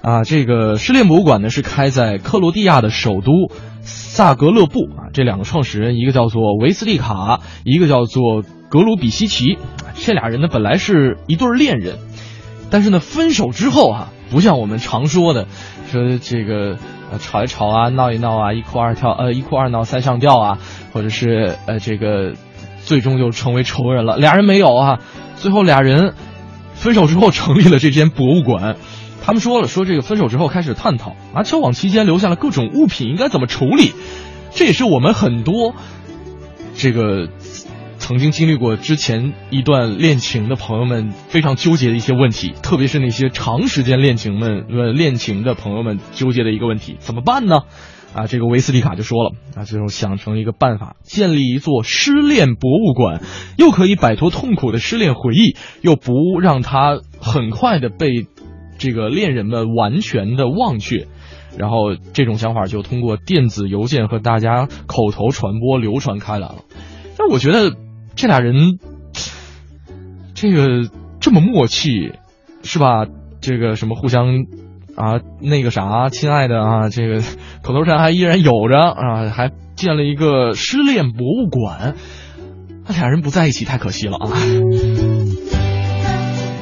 [0.00, 3.50] 啊，这个失恋博物馆呢是开在克罗地亚的首都
[3.82, 9.58] 萨格勒布啊，这两个创始人一个叫做维斯利卡，一个叫做格鲁比西奇。
[9.96, 11.98] 这俩人呢，本来是一对恋人，
[12.70, 15.46] 但是呢，分手之后啊，不像我们常说的，
[15.90, 16.76] 说这个
[17.10, 20.58] 呃吵一吵啊，闹一闹啊，一哭二跳，呃一哭二闹三上吊啊，
[20.92, 22.34] 或者是呃这个
[22.82, 24.16] 最终就成为仇人了。
[24.16, 25.00] 俩人没有啊，
[25.36, 26.14] 最后俩人
[26.74, 28.76] 分手之后成立了这间博物馆。
[29.28, 33.92] 他们说了，说这个分手之后开始探讨啊，交往期间留下了各种物品应该怎么处理，
[34.52, 35.74] 这也是我们很多
[36.74, 37.28] 这个。
[37.98, 47.64] 曾经经历过之前一段恋情的朋友们非常纠结的一些问题，特别是那些长时间恋情们呃恋情的朋友们纠结的一个问题，怎么办呢？
[48.14, 53.20] 啊，这个维斯蒂卡就说了啊，最后想成一个办法，建立一座失恋博物馆，
[53.58, 58.26] 又可以摆脱痛苦的失恋回忆，又不让他很快的被
[58.78, 61.06] 这个恋人们完全的忘却。
[61.58, 66.64] 然后这种想法就通过电子邮件和大家口头传播流传开来了。
[67.18, 67.76] 但我觉得。
[68.20, 68.80] 这俩人，
[70.34, 72.14] 这个这么默契，
[72.64, 73.06] 是吧？
[73.40, 74.44] 这个什么互相
[74.96, 77.20] 啊，那个啥，亲爱的啊，这个
[77.62, 81.94] 口头禅还依然有着啊，还建了一个失恋博物馆。
[82.88, 84.26] 那俩人不在一起太可惜了啊！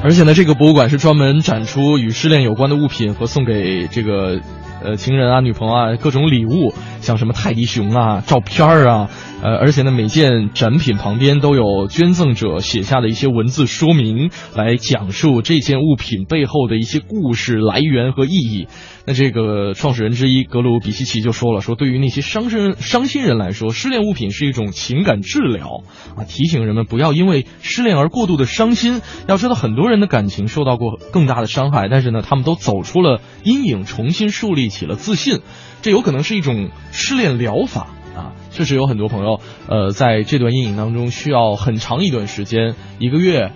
[0.07, 4.39] 而且呢，这个博物馆是专门展出与失恋有关的物品和送给这个
[4.87, 9.09] 呃情人啊、女朋友啊各种礼物，像什么泰迪熊啊、照片啊。
[9.39, 18.67] 呃，而且呢，每件展品旁边都有捐赠者写下的一些文字说明，来讲述这件物品背后的一些故事来源和意义。
[19.05, 25.83] 那这个创始人之一格鲁比西奇就说了，说对于那些伤身伤心人来说，失恋物品是一种情感治疗
[26.15, 29.01] 啊，提醒人们不要因为失恋而过度的伤心。
[29.27, 35.41] 要知道，很多人的感情受到过更大的伤害，但是呢，他们都走出了阴影，重新树立起了自信。
[35.81, 38.33] 这有可能是一种失恋疗法啊。
[38.51, 43.51] 确实有很多朋友，呃，在这段阴影当中需要很长一段时间，一个月，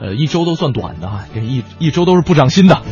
[0.00, 2.82] 呃，一周都算短的啊，一一周都是不长心的。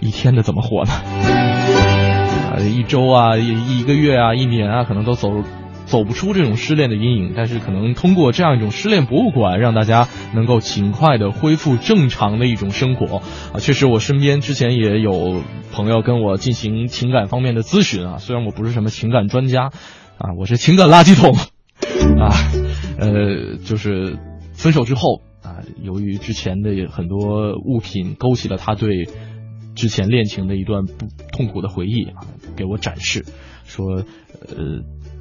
[0.00, 0.92] 一天的怎么活呢？
[0.92, 5.30] 啊，一周啊，一一个月啊，一年啊，可能都走
[5.86, 7.32] 走不出这种失恋的阴影。
[7.34, 13.22] 但是可能通过这样一种失恋博物馆，让大家能够尽快的恢复正常的一种生活
[13.54, 13.58] 啊。
[13.58, 18.18] 确实，我身边之前也有朋友跟我进行情感方面的咨询啊。
[18.18, 19.70] 虽然我不是什么情感专家
[20.18, 21.34] 啊，我是情感垃圾桶
[22.20, 22.28] 啊。
[22.98, 24.18] 呃，就是
[24.52, 29.08] 分手之后啊，由于之前的很多物品勾起了他对。
[29.76, 32.24] 之前恋情的一段不痛苦的回忆啊，
[32.56, 33.26] 给我展示，
[33.66, 34.80] 说，呃，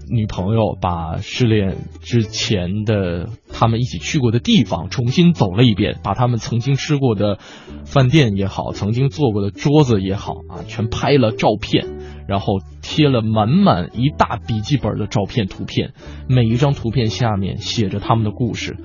[0.10, 7.40] 女朋友把失恋之前的他们一起去过的地方重新走了一遍，把他们曾经吃过的
[7.86, 11.88] 饭店也好，曾经坐过的桌子也好啊，全拍了照片，
[12.28, 15.94] 然后贴了满满一大笔记本的照片图片，
[16.28, 18.78] 每一张图片下面写着他们的故事，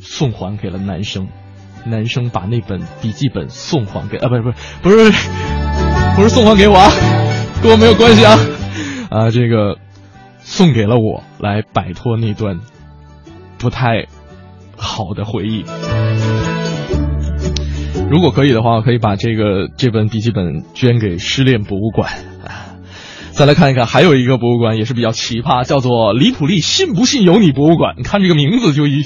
[0.00, 1.28] 送还给了男生。
[1.86, 5.28] 男生把那本笔记本送还给啊，不是不是不是
[6.16, 6.90] 不是送还给我啊，
[7.62, 8.36] 跟我没有关系啊
[9.10, 9.78] 啊，这个
[10.50, 12.58] 送给了我，来摆脱那段
[13.58, 14.06] 不太
[14.78, 15.62] 好的回忆。
[18.10, 22.10] 如果可以的话，可以把这个这本笔记本捐给失恋博物馆。
[23.32, 27.94] 再来看一看，还有一个博物馆也是比较奇葩，叫做李普利信不信由你博物馆。
[27.98, 29.04] 你看这个名字就一。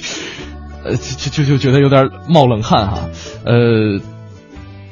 [0.84, 3.09] 呃，就就就觉得有点冒冷汗哈，
[3.45, 4.01] 呃，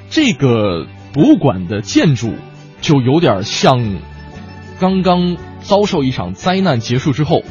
[0.09, 2.35] 这个博物馆的建筑
[2.81, 3.97] 就有点像
[4.81, 7.43] 刚刚遭受一场灾难结束之后，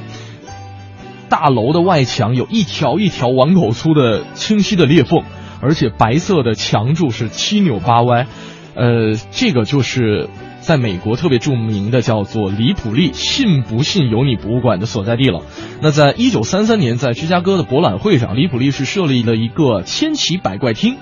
[1.29, 5.23] 大楼的外墙有一条一条碗口粗的清晰的裂缝，
[5.61, 8.27] 而且白色的墙柱是七扭八歪，
[8.75, 10.29] 呃，这个就是。
[10.61, 15.41] 在美国特别著名的叫做里普利信不信由你博物馆的所在地了。
[15.81, 20.97] 那在一九三三年，在芝加哥的博览会上，里普利是设立了一个千奇百怪厅，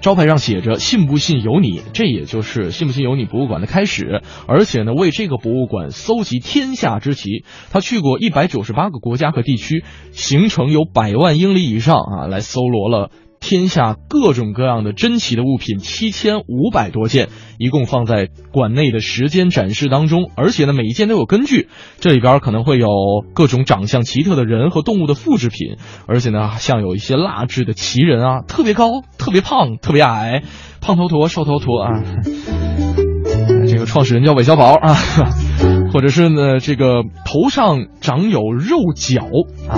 [0.00, 4.22] 招牌上写着“信不信由你”，这也就是“信不信由你”博物馆的开始。
[4.46, 13.10] 而且呢，为这个博物馆搜集天下之奇，他去过一百九十八个国家和地区，行程有百万英里以上啊，来搜罗了。
[13.40, 17.28] 天下各种各样的珍奇的物品七千五百多件，
[17.58, 21.68] 一共放在馆内的时间展示当中，而且呢，每一件都有根据。
[22.00, 22.88] 这里边可能会有
[23.34, 25.76] 各种长相奇特的人和动物的复制品，
[26.06, 30.42] 而且呢，像有一些蜡制的奇人啊，特别高、特别胖、特别矮，
[30.80, 31.90] 胖头陀、瘦头陀啊。
[33.68, 34.94] 这个创始人叫韦小宝啊，
[35.92, 39.22] 或者是呢，这个头上长有肉角
[39.68, 39.74] 啊，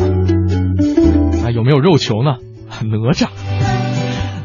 [1.44, 2.36] 啊，有没有肉球呢？
[2.82, 3.28] 哪吒。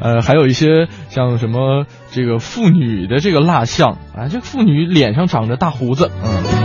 [0.02, 6.63] 呃，还有一些像什么这个妇女的这个蜡像啊，这妇女脸上长着大胡子，嗯。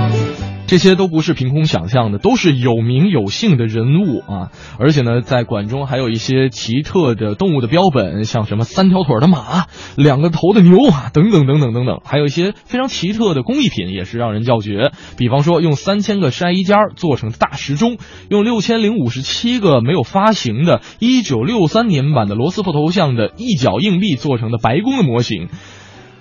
[0.68, 4.52] 这些都不是凭空想象的，都是有名有姓的人物啊！
[4.78, 9.64] 而且呢，在馆中还有一些奇特的动物的标本，像什么三条腿的马、
[9.96, 14.92] 两个头的牛啊等等等等等等，还有一些非常奇特的工艺品，也是让人叫绝。
[15.16, 17.96] 比方说，用三千个筛衣间做成大时钟，
[18.28, 25.48] 用六千零五十七个没有发行的一九六三年版的罗斯福头像的一角硬币做成的白宫的模型。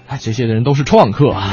[0.08, 1.44] 哎，这些的人都是创客啊！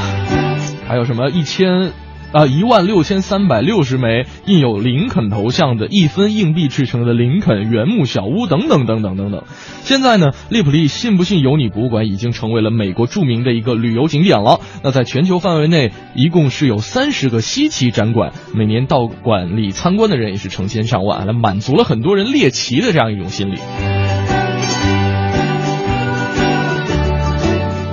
[0.87, 1.91] 还有什么一千？
[2.35, 9.45] 啊，一万六千三百六十枚印有林肯头像的一分硬币制成的林肯原木小屋，等等等等等等。
[9.83, 14.59] 现在呢，利普利信不信由你博物馆已经成为了美国著名的一个旅游景点了。
[14.83, 23.59] 那在全球范围内，一共是有三十个稀奇展馆，每年到馆里参观的人也是成千上万，来满足了很多人猎奇的这样一种心理。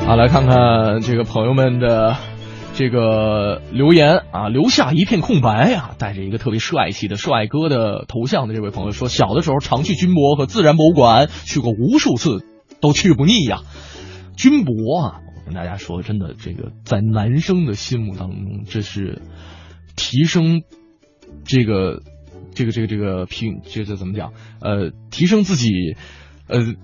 [0.05, 2.32] 好，来看看这个朋友们的。
[2.74, 12.44] 这个留言啊，留下一片空白啊，带着一个特别帅气的帅哥的头像的这位朋友说，小的时候常去军博和自然博物馆，去过无数次，
[12.80, 13.60] 都去不腻呀。
[14.36, 19.20] 军博啊，我跟大家说，真的，这个在男生的心目当中，这是
[19.94, 20.62] 提升
[21.44, 22.00] 这个
[22.54, 24.32] 这个这个这个品，这这怎么讲？
[24.60, 25.68] 呃，提升自己，
[26.48, 26.74] 呃。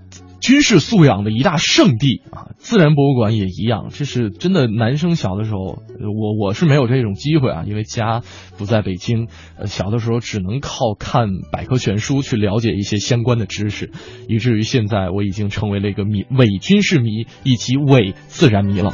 [0.41, 3.89] 军事素养的一大圣地啊，自然博物馆也一样。
[3.91, 8.23] 这是真的，男生小的时候，我我是没有这种机会啊，因为家
[8.57, 9.27] 不在北京，
[9.59, 13.91] 呃，小的时候只能靠看百科全书去了解一些相关的知识，
[14.29, 18.93] 以至于现在我已经成为了一个迷伪军事迷以及伪自然迷了。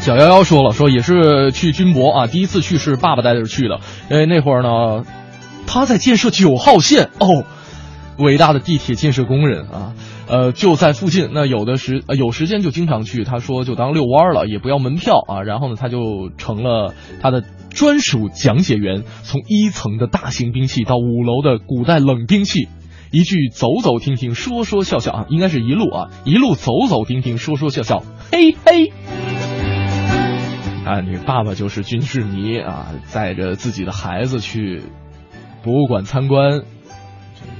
[0.00, 5.04] 小幺幺说了，说也是去军博啊，第一次去是爸爸带着去的，因为那会儿呢，
[5.66, 7.44] 他在建设九号线哦，
[8.18, 9.94] 伟大的地铁建设工人啊。
[10.26, 11.30] 呃，就在附近。
[11.32, 13.24] 那有的时呃有时间就经常去。
[13.24, 15.42] 他说就当遛弯了，也不要门票啊。
[15.42, 22.68] 然后呢，他就成了他的专属讲解员，从一层的大型兵器到五楼的古代冷兵器，
[23.12, 28.02] 一句走走停停，说说笑笑啊，应该是一路啊，一路走走停停，说说笑笑，
[28.32, 28.92] 嘿嘿。
[30.86, 34.82] 啊，你爸爸就是军事迷啊，载着自己的孩子去
[35.62, 36.60] 博物馆参观，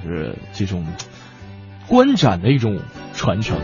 [0.04, 0.86] 就是这种。
[1.88, 2.78] 观展的一种
[3.12, 3.58] 传承。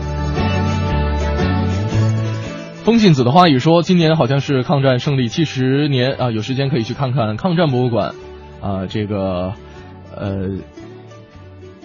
[2.83, 8.15] 风信子的话语说，今年好像是抗战胜利七十年啊，有时间可以去看看抗战博物馆
[8.59, 8.87] 啊。
[8.87, 9.53] 这个，
[10.15, 10.57] 呃，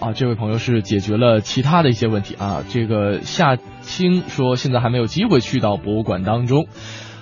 [0.00, 2.64] 啊，这位朋友是解决了其他的一些问题啊。
[2.70, 6.66] 这个夏青说，现在还没有机会去到博物馆当中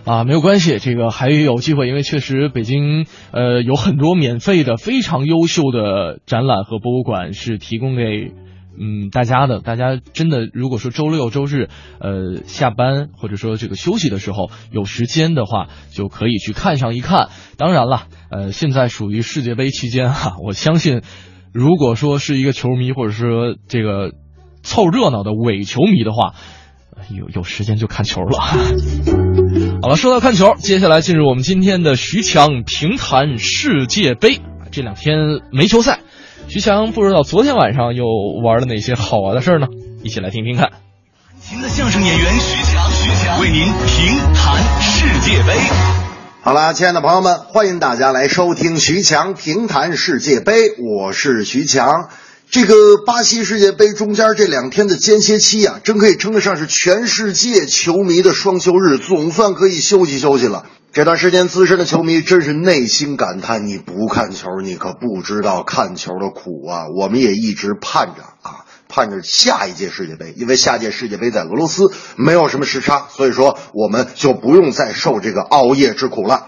[0.05, 8.33] 啊，没有关系，这个还有机会，因为确实北京呃有很多免费的非常优秀的展览和博物馆是提供给。
[8.79, 11.68] 嗯，大家的，大家真的，如果说周六周日，
[12.01, 17.29] 呃，下班或者说这个休息的时候有时间的话，就可以去看上一看。
[17.57, 21.03] 当然了，呃，现在属于世界杯期间哈，我相信，
[21.53, 24.12] 如果说是一个球迷或者说这个
[24.62, 26.35] 凑热闹的伪球迷的话，
[27.11, 28.39] 有有时间就看球了。
[29.83, 34.39] 好了，说到看球，接下来进入我们今天的徐强评谈世界杯。
[34.70, 35.18] 这两天
[35.53, 36.01] 没球赛。
[36.49, 38.05] 徐强不知道昨天晚上又
[38.45, 39.66] 玩了哪些好玩的事呢？
[40.03, 40.70] 一起来听听看。
[41.40, 45.59] 新的相声演员徐强，徐强为您评谈世界杯。
[46.42, 50.70] 好啦，亲爱的朋友们，欢迎大家来收听徐强评谈世界杯。
[50.78, 52.09] 我是徐强。
[52.51, 52.74] 这个
[53.05, 60.66] 巴西世界杯中间这两天的间歇期啊，真可以称得上是全世界球迷的双休日，总算可以休息休息了。
[60.95, 66.84] 这段时间，资深的球迷真是内心感叹：你不看球，你可不知道看球的苦啊！
[66.97, 76.47] 我们也一直盼着啊，盼着下一届世界杯，因为下届世界杯在俄罗斯，没有什么时差，所以说我们就不用再受这个熬夜之苦了。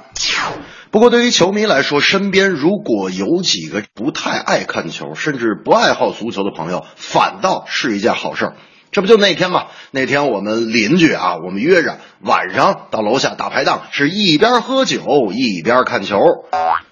[0.93, 8.57] 不过，对于球迷来说，身边如果有几个不太爱看球，甚至不爱好足球的朋友，反倒是一件好事儿。
[8.97, 9.67] 这不就那天吗？
[9.91, 16.17] 那天我们邻居啊，我们约着晚上到楼下大排档，是一边喝酒一边看球。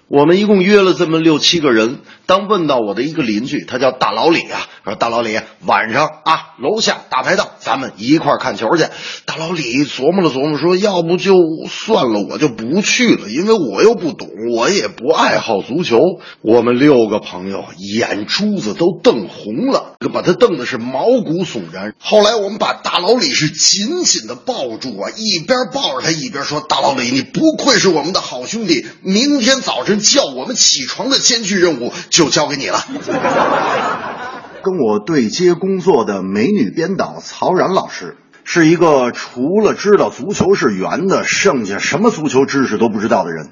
[0.07, 2.01] 我们一共约了这么六七个人。
[2.25, 8.85] 当问到我的一个邻居，他叫大老李啊，说大老李晚上啊，楼下大排档，咱们一块看球去。
[9.25, 11.33] 大老李琢磨了琢磨，说要不就
[11.69, 15.99] 算了，我就不去了，因为我又不懂，我也不爱好足球。
[16.41, 21.93] 我们六个朋友眼珠子都瞪红了，就把他瞪的是毛骨悚然。
[21.99, 32.79] 后来我们把大老李是紧紧的抱住啊，一边抱着他一边说：“大老李，你不愧是我们的好兄弟，明天早晨叫我们起床的艰巨任务。”就交给你了。
[34.63, 43.51] 跟我对接工作的美女编导曹然老师，是一个除了知道足球是圆的，剩下什么足球知识都不知道的人。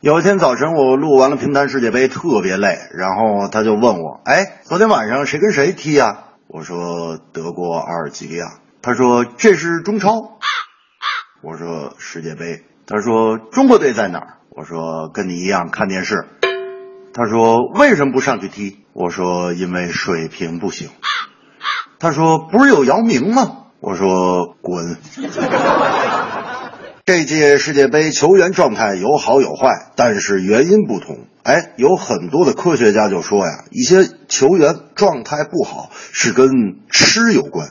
[0.00, 8.46] 有一天早晨，我录完了评谈世界杯，特别累，然后他就问我：“哎，昨天晚上谁跟谁踢呀？”我说：“德国、阿尔及利亚。”
[8.82, 10.38] 他说：“这是中超。”
[11.42, 16.26] 我说：“世界杯。”他说：“中国队在哪儿？”我说：“跟你一样看电视。”
[17.16, 20.90] 他说：“为什么不上去踢？”我说：“因为水平不行。”
[21.98, 24.98] 他说：“不是有姚明吗？”我说：“滚！”
[27.06, 31.26] 这届世界杯球员状态有好有坏，但是原因不同。
[31.42, 36.50] 哎，有很多的科学家就说呀，一些球员状态不好是跟
[36.90, 37.68] 吃有关。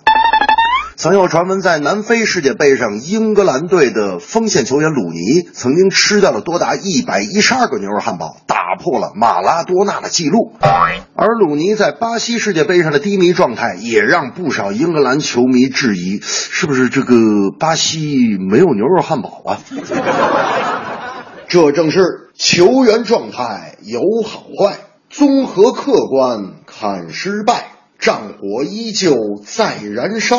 [0.98, 10.54] 曾有传闻，在南非世界杯上，英格兰队的锋线球员鲁尼曾经吃掉了多达一百一十二个牛肉汉堡，打破了马拉多纳的记录。
[11.14, 17.16] 而鲁尼在巴西世界杯上的低迷状态，也让不少英格兰球迷质疑：是不是这个
[17.60, 19.60] 巴西没有牛肉汉堡啊？
[21.50, 24.78] 这正是球员状态有好坏，
[25.10, 27.75] 综合客观看失败。
[28.06, 30.38] 战火依旧在燃烧，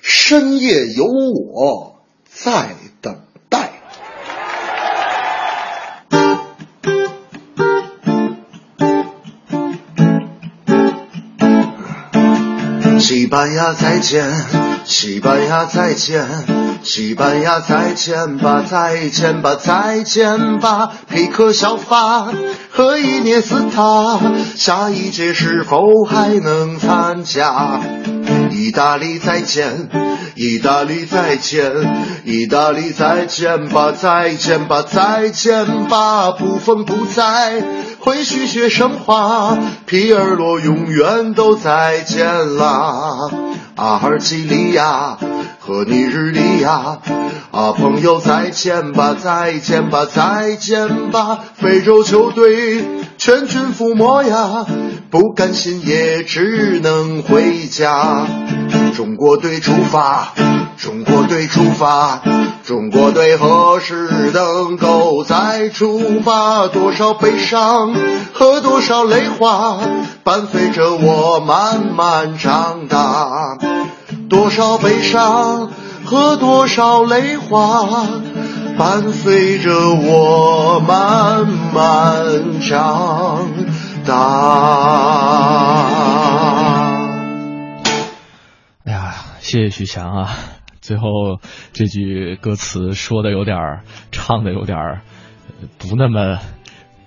[0.00, 3.16] 深夜有我在等
[3.48, 3.72] 待。
[13.00, 14.30] 西班牙再见，
[14.84, 16.28] 西班牙再见，
[16.82, 22.28] 西班牙再见吧，再见吧，再见吧，佩克小法
[22.70, 24.18] 和伊涅斯塔，
[24.56, 27.80] 下一届是否还能参加？
[28.50, 29.88] 意大利再见，
[30.34, 31.72] 意大利再见，
[32.24, 37.62] 意大利再见吧，再见吧，再见吧，布冯不在，
[37.98, 39.56] 会续写神话，
[39.86, 43.30] 皮尔洛永远都再见啦，
[43.76, 45.16] 阿尔及利亚
[45.58, 46.98] 和尼日利亚，
[47.50, 52.84] 啊朋友再见吧，再见吧，再见吧，非洲球队
[53.16, 54.66] 全军覆没呀，
[55.10, 58.26] 不甘心也只能回家。
[58.94, 60.32] 中国队出发，
[60.76, 62.20] 中国队出发，
[62.64, 66.68] 中国队何时能够再出发？
[66.68, 67.94] 多少悲伤
[68.32, 69.78] 和多少泪花，
[70.24, 73.58] 伴随着我慢慢长大。
[74.28, 75.70] 多少悲伤
[76.04, 77.86] 和多少泪花，
[78.78, 83.48] 伴随着我慢慢长
[84.06, 86.49] 大。
[89.50, 90.38] 谢谢徐强啊！
[90.80, 91.40] 最后
[91.72, 93.82] 这句歌词说的有点儿，
[94.12, 95.00] 唱的有点儿
[95.76, 96.38] 不那么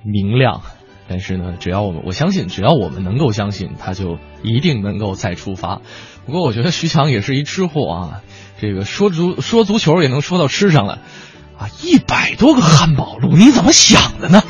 [0.03, 0.61] 明亮，
[1.07, 5.79] 但是呢，只要我们我相信，只要我们能够相信，他就一定能够再出发。
[6.25, 8.21] 不过我觉得徐强也是一吃货啊，
[8.59, 10.99] 这个说足说足球也能说到吃上了
[11.57, 14.43] 啊，一百多个汉堡路，你怎么想的呢？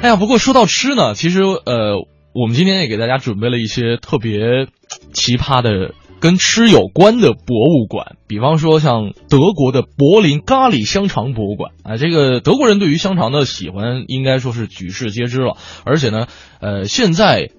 [0.00, 1.98] 哎呀，不过说到吃呢，其实呃，
[2.32, 4.66] 我们今天也给大家准备了一些特别
[5.12, 5.92] 奇葩的
[6.22, 16.28] 跟吃有关的博物馆，比方说像德国的柏林咖喱香肠博物馆啊，这个德国人对于香肠的喜欢应该说是举世皆知了，而且呢，
[16.60, 17.50] 呃，现在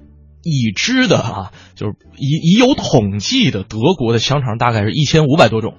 [0.44, 5.76] 已知的啊，就是已已有统计的德国的香肠大概是一千五百多种，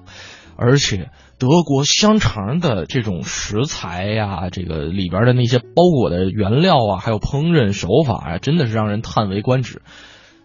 [0.55, 1.09] 而且
[1.39, 9.81] 德国香肠的这种食材呀、这个里边的那些包裹的原料啊，还有烹饪手法啊，真的是让人叹为观止。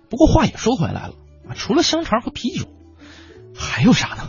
[0.08, 1.12] 不过话也说回来了，
[1.56, 2.66] 除了香肠和啤酒，
[3.56, 4.22] 还有啥呢？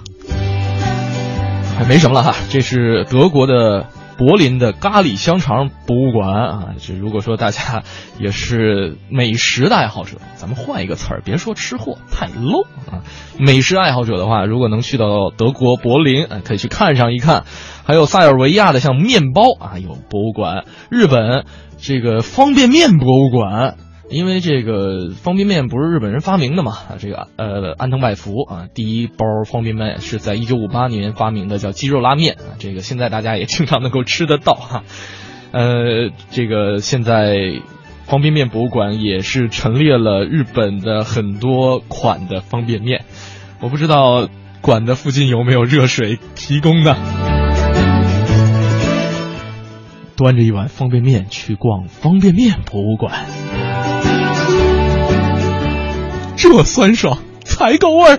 [1.77, 6.67] 还没什么了哈，这是德国的柏林的咖喱香肠博物馆啊。
[6.79, 7.81] 这如果说大家
[8.19, 13.01] 也是美食的爱好者，咱们换一个词儿，别说吃货太 low 啊。
[13.39, 17.45] 美食爱好者的话，如果能去到德国柏林，哎，可以去看上一看。
[17.83, 20.65] 还有塞尔维亚的像面包啊，有博物馆。
[20.91, 21.45] 日本
[21.79, 23.77] 这个方便面博物馆。
[24.11, 34.83] 因为这个方便面不是日本人发明的嘛，这个呃安藤百福啊，第一包方便面是在一九五八年发明的，叫鸡肉拉面啊，这个现在大家也经常能够吃得到哈，
[35.51, 37.61] 呃，这个现在
[38.05, 43.05] 方便面博物馆也是陈列了日本的很多款的方便面，
[43.61, 44.27] 我不知道
[44.61, 47.40] 馆的附近有没有热水提供呢？
[50.15, 53.25] 端着一碗方便面去逛方便面博物馆。
[56.37, 58.17] 这酸爽才够味儿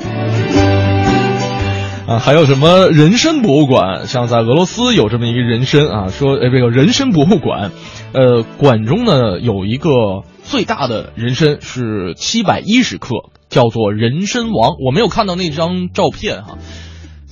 [2.07, 2.19] 啊！
[2.19, 4.07] 还有什么人参博物馆？
[4.07, 7.73] 像在俄罗斯有这么一个人参啊，说呃这个人参博物馆，
[8.13, 14.77] 呃馆中呢有一个最大的人参是七百一十克，叫做人参王。
[14.85, 16.59] 我没有看到那张照片哈，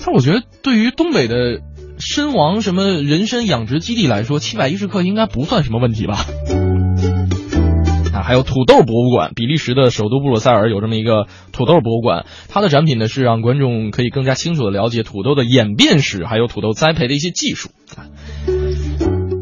[0.04, 1.60] 但我觉得对于东北的
[2.00, 6.24] 身亡什么人参养殖基地来说，七百一十克应该不算什么问题吧。
[8.12, 17.68] 啊，还有土豆博物馆，比利时的首都布鲁塞尔有这么一个土豆博物馆，它的展品呢是让观众可以更加清楚的了解土豆的演变史，还有土豆栽培的一些技术。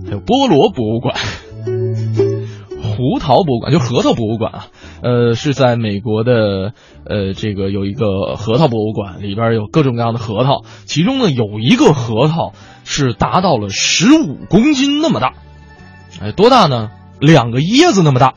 [0.07, 1.17] 还有菠萝博物馆、
[2.99, 4.67] 胡桃博物馆，就核桃博物馆啊，
[5.05, 6.73] 呃，是在美国的
[7.07, 15.35] 呃这个有一个核桃博物馆，里边有各种各样的核桃，其中呢有一个核桃是达到了十五公斤那么大，
[16.21, 16.91] 哎，多大呢？
[17.21, 18.35] 两个椰子那么大。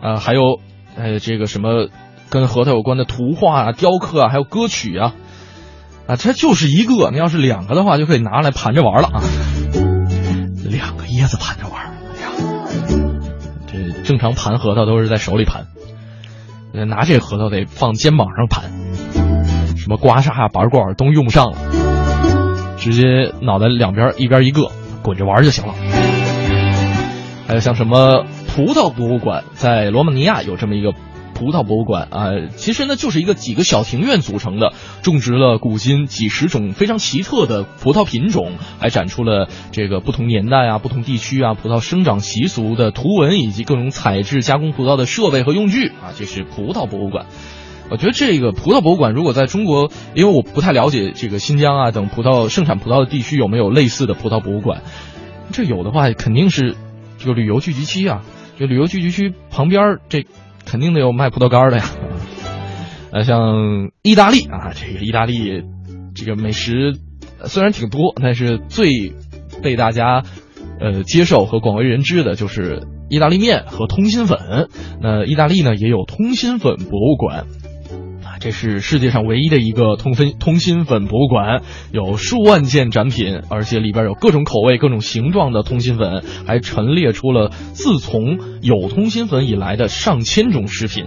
[0.00, 0.58] 啊，还有，
[0.96, 1.86] 呃，这个什么
[2.28, 5.14] 跟核桃有关的图画啊、雕刻啊，还有歌曲啊，
[6.08, 7.10] 啊，它就是一个。
[7.12, 9.22] 你要是两个的话，就可以拿来盘着玩了啊。
[10.64, 11.91] 两个椰子盘着玩，
[13.72, 15.66] 这正常盘核桃都是在手里盘，
[16.88, 18.70] 拿这核桃得放肩膀上盘，
[19.76, 21.58] 什么刮痧、拔罐都用不上了，
[22.76, 24.70] 直接脑袋两边一边一个，
[25.02, 25.74] 滚着玩就行了。
[27.48, 28.24] 还有像什么？
[28.54, 30.92] 葡萄博物馆在罗马尼亚有这么一个
[31.34, 34.72] 葡萄博物馆啊，其实呢就是一个几个小庭院组成的，
[35.02, 47.26] 种植了古今几十种非常奇特的葡萄品种，还展出了这个不同年代啊、不同地区啊葡萄生长习俗的图文，以及各种采制加工葡萄的设备和用具啊，这是葡萄博物馆。
[47.90, 54.82] 我觉得这个葡萄博物馆如果在中国，因为我不太了解这个新疆啊等葡萄盛产葡萄的地区有没有类似的葡萄博物馆，
[55.52, 56.74] 这有的话肯定是
[57.18, 58.22] 这个旅游聚集区啊，
[58.58, 60.24] 就旅游聚集区旁边这
[60.64, 61.84] 肯定得有卖葡萄干的呀。
[63.12, 65.62] 呃，像意大利啊，这个意大利
[66.14, 66.96] 这个美食
[67.44, 69.12] 虽然挺多，但是最
[69.62, 70.22] 被大家
[70.80, 74.68] 呃接受和广为人知的就是意大利面和通心粉。
[75.02, 77.46] 那意大利呢也有通心粉博物馆，
[78.42, 81.62] 这是世界上唯一的一个通分通心粉博物馆，
[81.92, 91.06] 有数万件展品，而且里边有各种口味、各种形状的通心粉，还陈列出了自从有通心粉以来的上千种食品。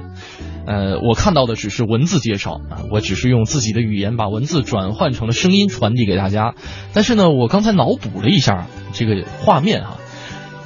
[0.66, 6.56] 呃，我看到的只是文字介绍啊，我只是用自己的语言把文字转换成了声音传递给大家。
[6.94, 9.98] 但是呢，我刚才脑补了一下这个画面啊，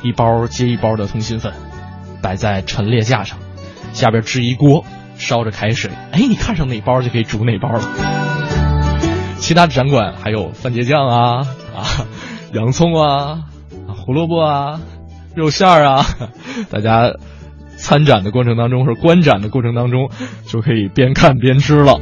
[0.04, 1.52] 一包接一包的通心粉
[2.22, 3.40] 摆在陈列架上，
[3.92, 4.86] 下边支一锅，
[5.20, 7.82] 烧着开水，哎，你看上哪包就可以煮哪包了。
[9.38, 12.08] 其他的展馆还有番茄酱啊啊，
[12.54, 13.44] 洋葱啊，
[13.88, 14.82] 胡萝卜啊，
[15.36, 16.06] 肉馅儿啊，
[16.72, 17.12] 大家。
[17.82, 20.10] 参展的过程当中，或者观展的过程当中，
[20.46, 21.94] 就可以边看边吃了。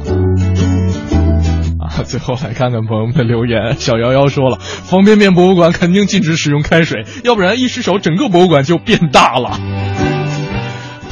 [1.78, 3.76] 啊，最后来看看朋友们的留言。
[3.78, 9.56] 小瑶瑶说了，方便面博物馆肯定禁止使用开水，要不然一失手，整个博物馆就变大了，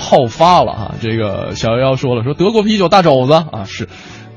[0.08, 0.94] 泡发了啊！
[1.00, 3.88] 这个小瑶瑶说了，说德国啤酒大肘子啊，是，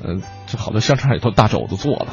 [0.04, 2.08] 嗯，这好多香肠里头大肘子做了。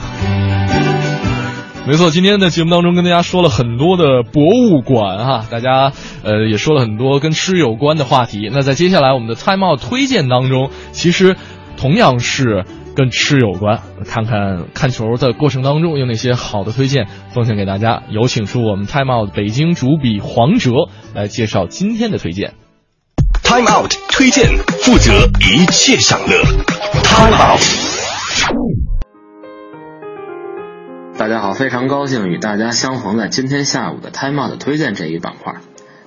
[1.86, 5.92] 没错，今天的节目当中跟大家说了很多的博物馆哈，大家
[6.22, 8.50] 呃也说了很多跟吃有关的话题。
[8.52, 11.36] 那在接下来我们的 Time Out 推荐当中，其实
[11.78, 13.80] 同样是跟吃有关。
[14.04, 18.02] 看看看球的过程当中有哪些好的推荐奉献给大家。
[18.10, 20.72] 有请出我们 Time Out 北京主笔黄哲
[21.14, 22.52] 来介绍今天的推荐。
[23.48, 26.42] Time Out 推荐负责一切享乐。
[27.04, 27.62] Time Out。
[31.16, 35.54] 大家好，非常高兴与大家相逢在今天下午的 Time Out 推荐这一板块。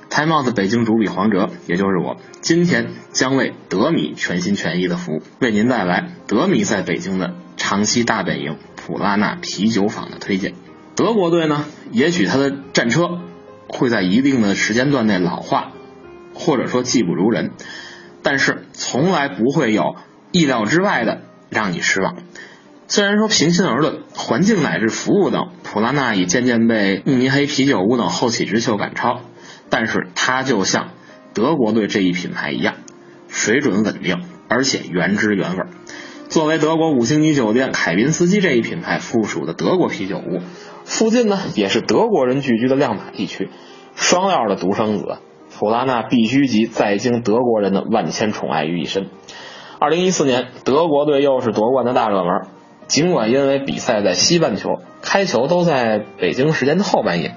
[0.09, 10.55] Time Out 北京主笔黄哲，也就是我，今天将为德米全心全意的服务，为您带来德米在北京的长期大本营普拉纳啤酒坊的推荐。
[10.93, 13.21] 德国队呢，也许他的战车
[13.69, 15.71] 会在一定的时间段内老化，
[16.39, 17.51] 或者说技不如人，
[18.23, 19.95] 但是从来不会有
[20.31, 22.15] 意料之外的让你失望。
[22.87, 29.19] 虽然说平心而论，环境乃至服务等，普拉纳已渐渐被慕尼黑啤酒屋等后起之秀赶超，
[29.69, 30.89] 但是它就像
[31.35, 32.77] 德国队这一品牌一样，
[33.27, 35.65] 水准稳定，而且原汁原味。
[36.29, 40.39] 作为德国五星级酒店凯宾斯基这一品牌附属的德国啤酒屋，
[40.83, 43.49] 附近呢也是德国人聚居的亮马地区，
[43.95, 45.17] 双料的独生子，
[45.59, 49.09] 普拉纳必须集在京德国人的万千宠爱于一身。
[49.77, 52.47] 二零一四年，德国队又是夺冠的大热门。
[52.87, 57.35] 尽管因为比赛在西半球，开球都在北京时间的后半夜，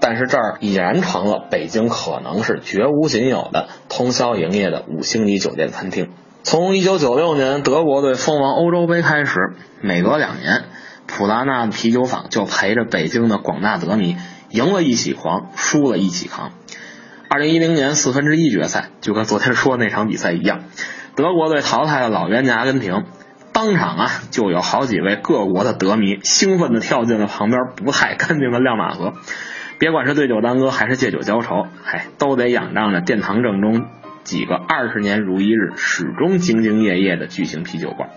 [0.00, 6.10] 但是这儿已然成了北京可能是绝无仅有的通宵营业的五星级酒店餐厅。
[6.42, 9.38] 从1996年德国队封王欧洲杯开始，
[9.80, 10.64] 每隔两年，
[11.06, 14.16] 普拉纳啤酒坊就陪着北京的广大德迷
[14.50, 16.50] 赢了一起狂，输了一起扛。
[17.30, 20.64] 2010年四分之一决赛，就跟昨天说的那场比赛一样，
[21.14, 23.04] 德国队淘汰了老冤家阿根廷。
[23.52, 29.12] 当场啊，就有好几位各国的德迷兴奋地跳进了旁边不太干净的亮马河。
[29.78, 33.86] 别管是对酒当歌还是借酒浇愁，嗨，都得仰仗着殿堂正中
[34.24, 38.10] 几个二十年如一日、始终兢兢业业的巨型啤酒罐。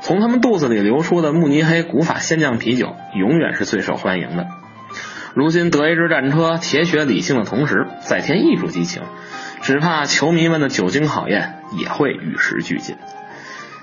[0.00, 4.46] 从他们肚子里流出的慕尼黑古法鲜酿啤酒，永远是最受欢迎的。
[5.34, 9.02] 如今德意志战车铁血理性的同时，再添艺术激情，
[9.62, 12.96] 只怕球迷们的酒精考验也会与时俱进。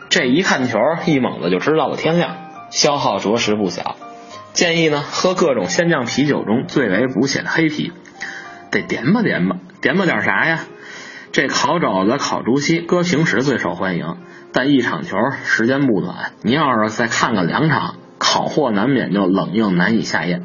[0.10, 2.36] 这一看球，一猛子就知道了天亮，
[2.72, 3.96] 消耗着实不小。
[4.54, 7.92] 建议呢，喝各种鲜酿啤酒中最为补血的黑啤，
[8.72, 10.62] 得点吧点吧，点吧点啥呀？
[11.32, 14.18] 这烤肘子、烤猪膝，搁平时最受欢迎，
[14.54, 20.44] 但一场球时间不短，您要是再看个两场，烤货难免就冷硬难以下咽。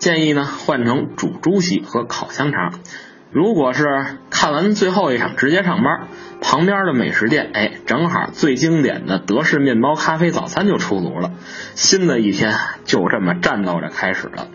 [0.00, 2.80] 建议呢，换成煮猪膝和烤香肠。
[3.30, 3.84] 如果是
[4.30, 6.08] 看完最后一场直接上班，
[6.40, 11.32] 旁边的美食店，哎，正好最经典的德式面包咖啡早餐就出炉了，
[11.74, 12.54] 新的一天
[12.84, 14.48] 就这么战斗着开始了。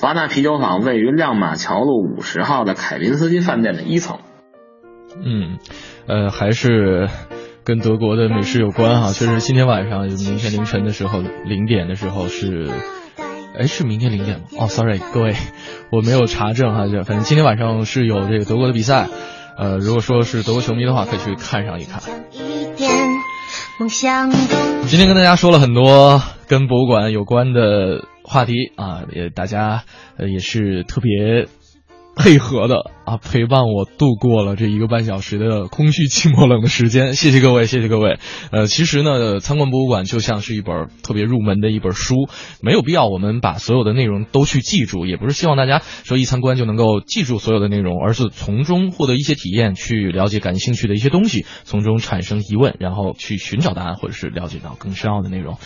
[0.00, 4.20] 华纳啤酒坊位于亮马桥路五十号的凯宾斯基饭店的一层。
[5.22, 5.58] 嗯，
[6.08, 7.08] 呃，还是
[7.62, 12.70] 跟德国的美食有关哈，确实今天晚上，明天凌晨的时候零点的时候是。
[13.58, 14.46] 哎，是明天零点吗？
[14.58, 15.34] 哦，sorry，各位，
[15.90, 19.08] 我没有查证哈，就反正今天晚上是有这个德国的比赛，
[19.58, 22.02] 呃，如果说是德国球迷的话，可以去看上一看。
[24.86, 29.82] 今天跟大家说了很多跟博物馆有关的话题啊，也大家
[30.16, 31.46] 呃也是特别
[32.14, 37.14] 配合的啊，陪伴我度过了这一个半小时的空虚、寂寞、冷的时间。
[37.16, 38.18] 谢谢各位，谢谢各位。
[38.50, 42.28] 呃，其实呢，参观博物馆就像是一本特别入门的一本书，
[42.60, 55.56] 没有必要我们把所有的内容都去记住，也不是希望大家说一参观就能够记住所有的内容，而是从中获得一些体验，去了解感兴趣的一些东西，从中产生疑问，然后去寻找答案，或者是了解到更深奥的内容。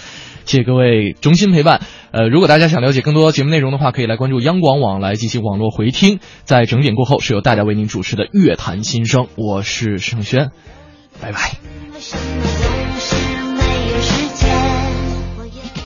[0.47, 1.81] 谢谢各位衷心陪伴。
[2.13, 6.21] 呃，如果大家想了解更多节目内容的话，可以来关注央广网来进行网络回听。
[6.45, 10.51] 在整点过后，是由大家为您主持的《乐坛新生》，我是盛轩，
[11.21, 11.59] 拜拜。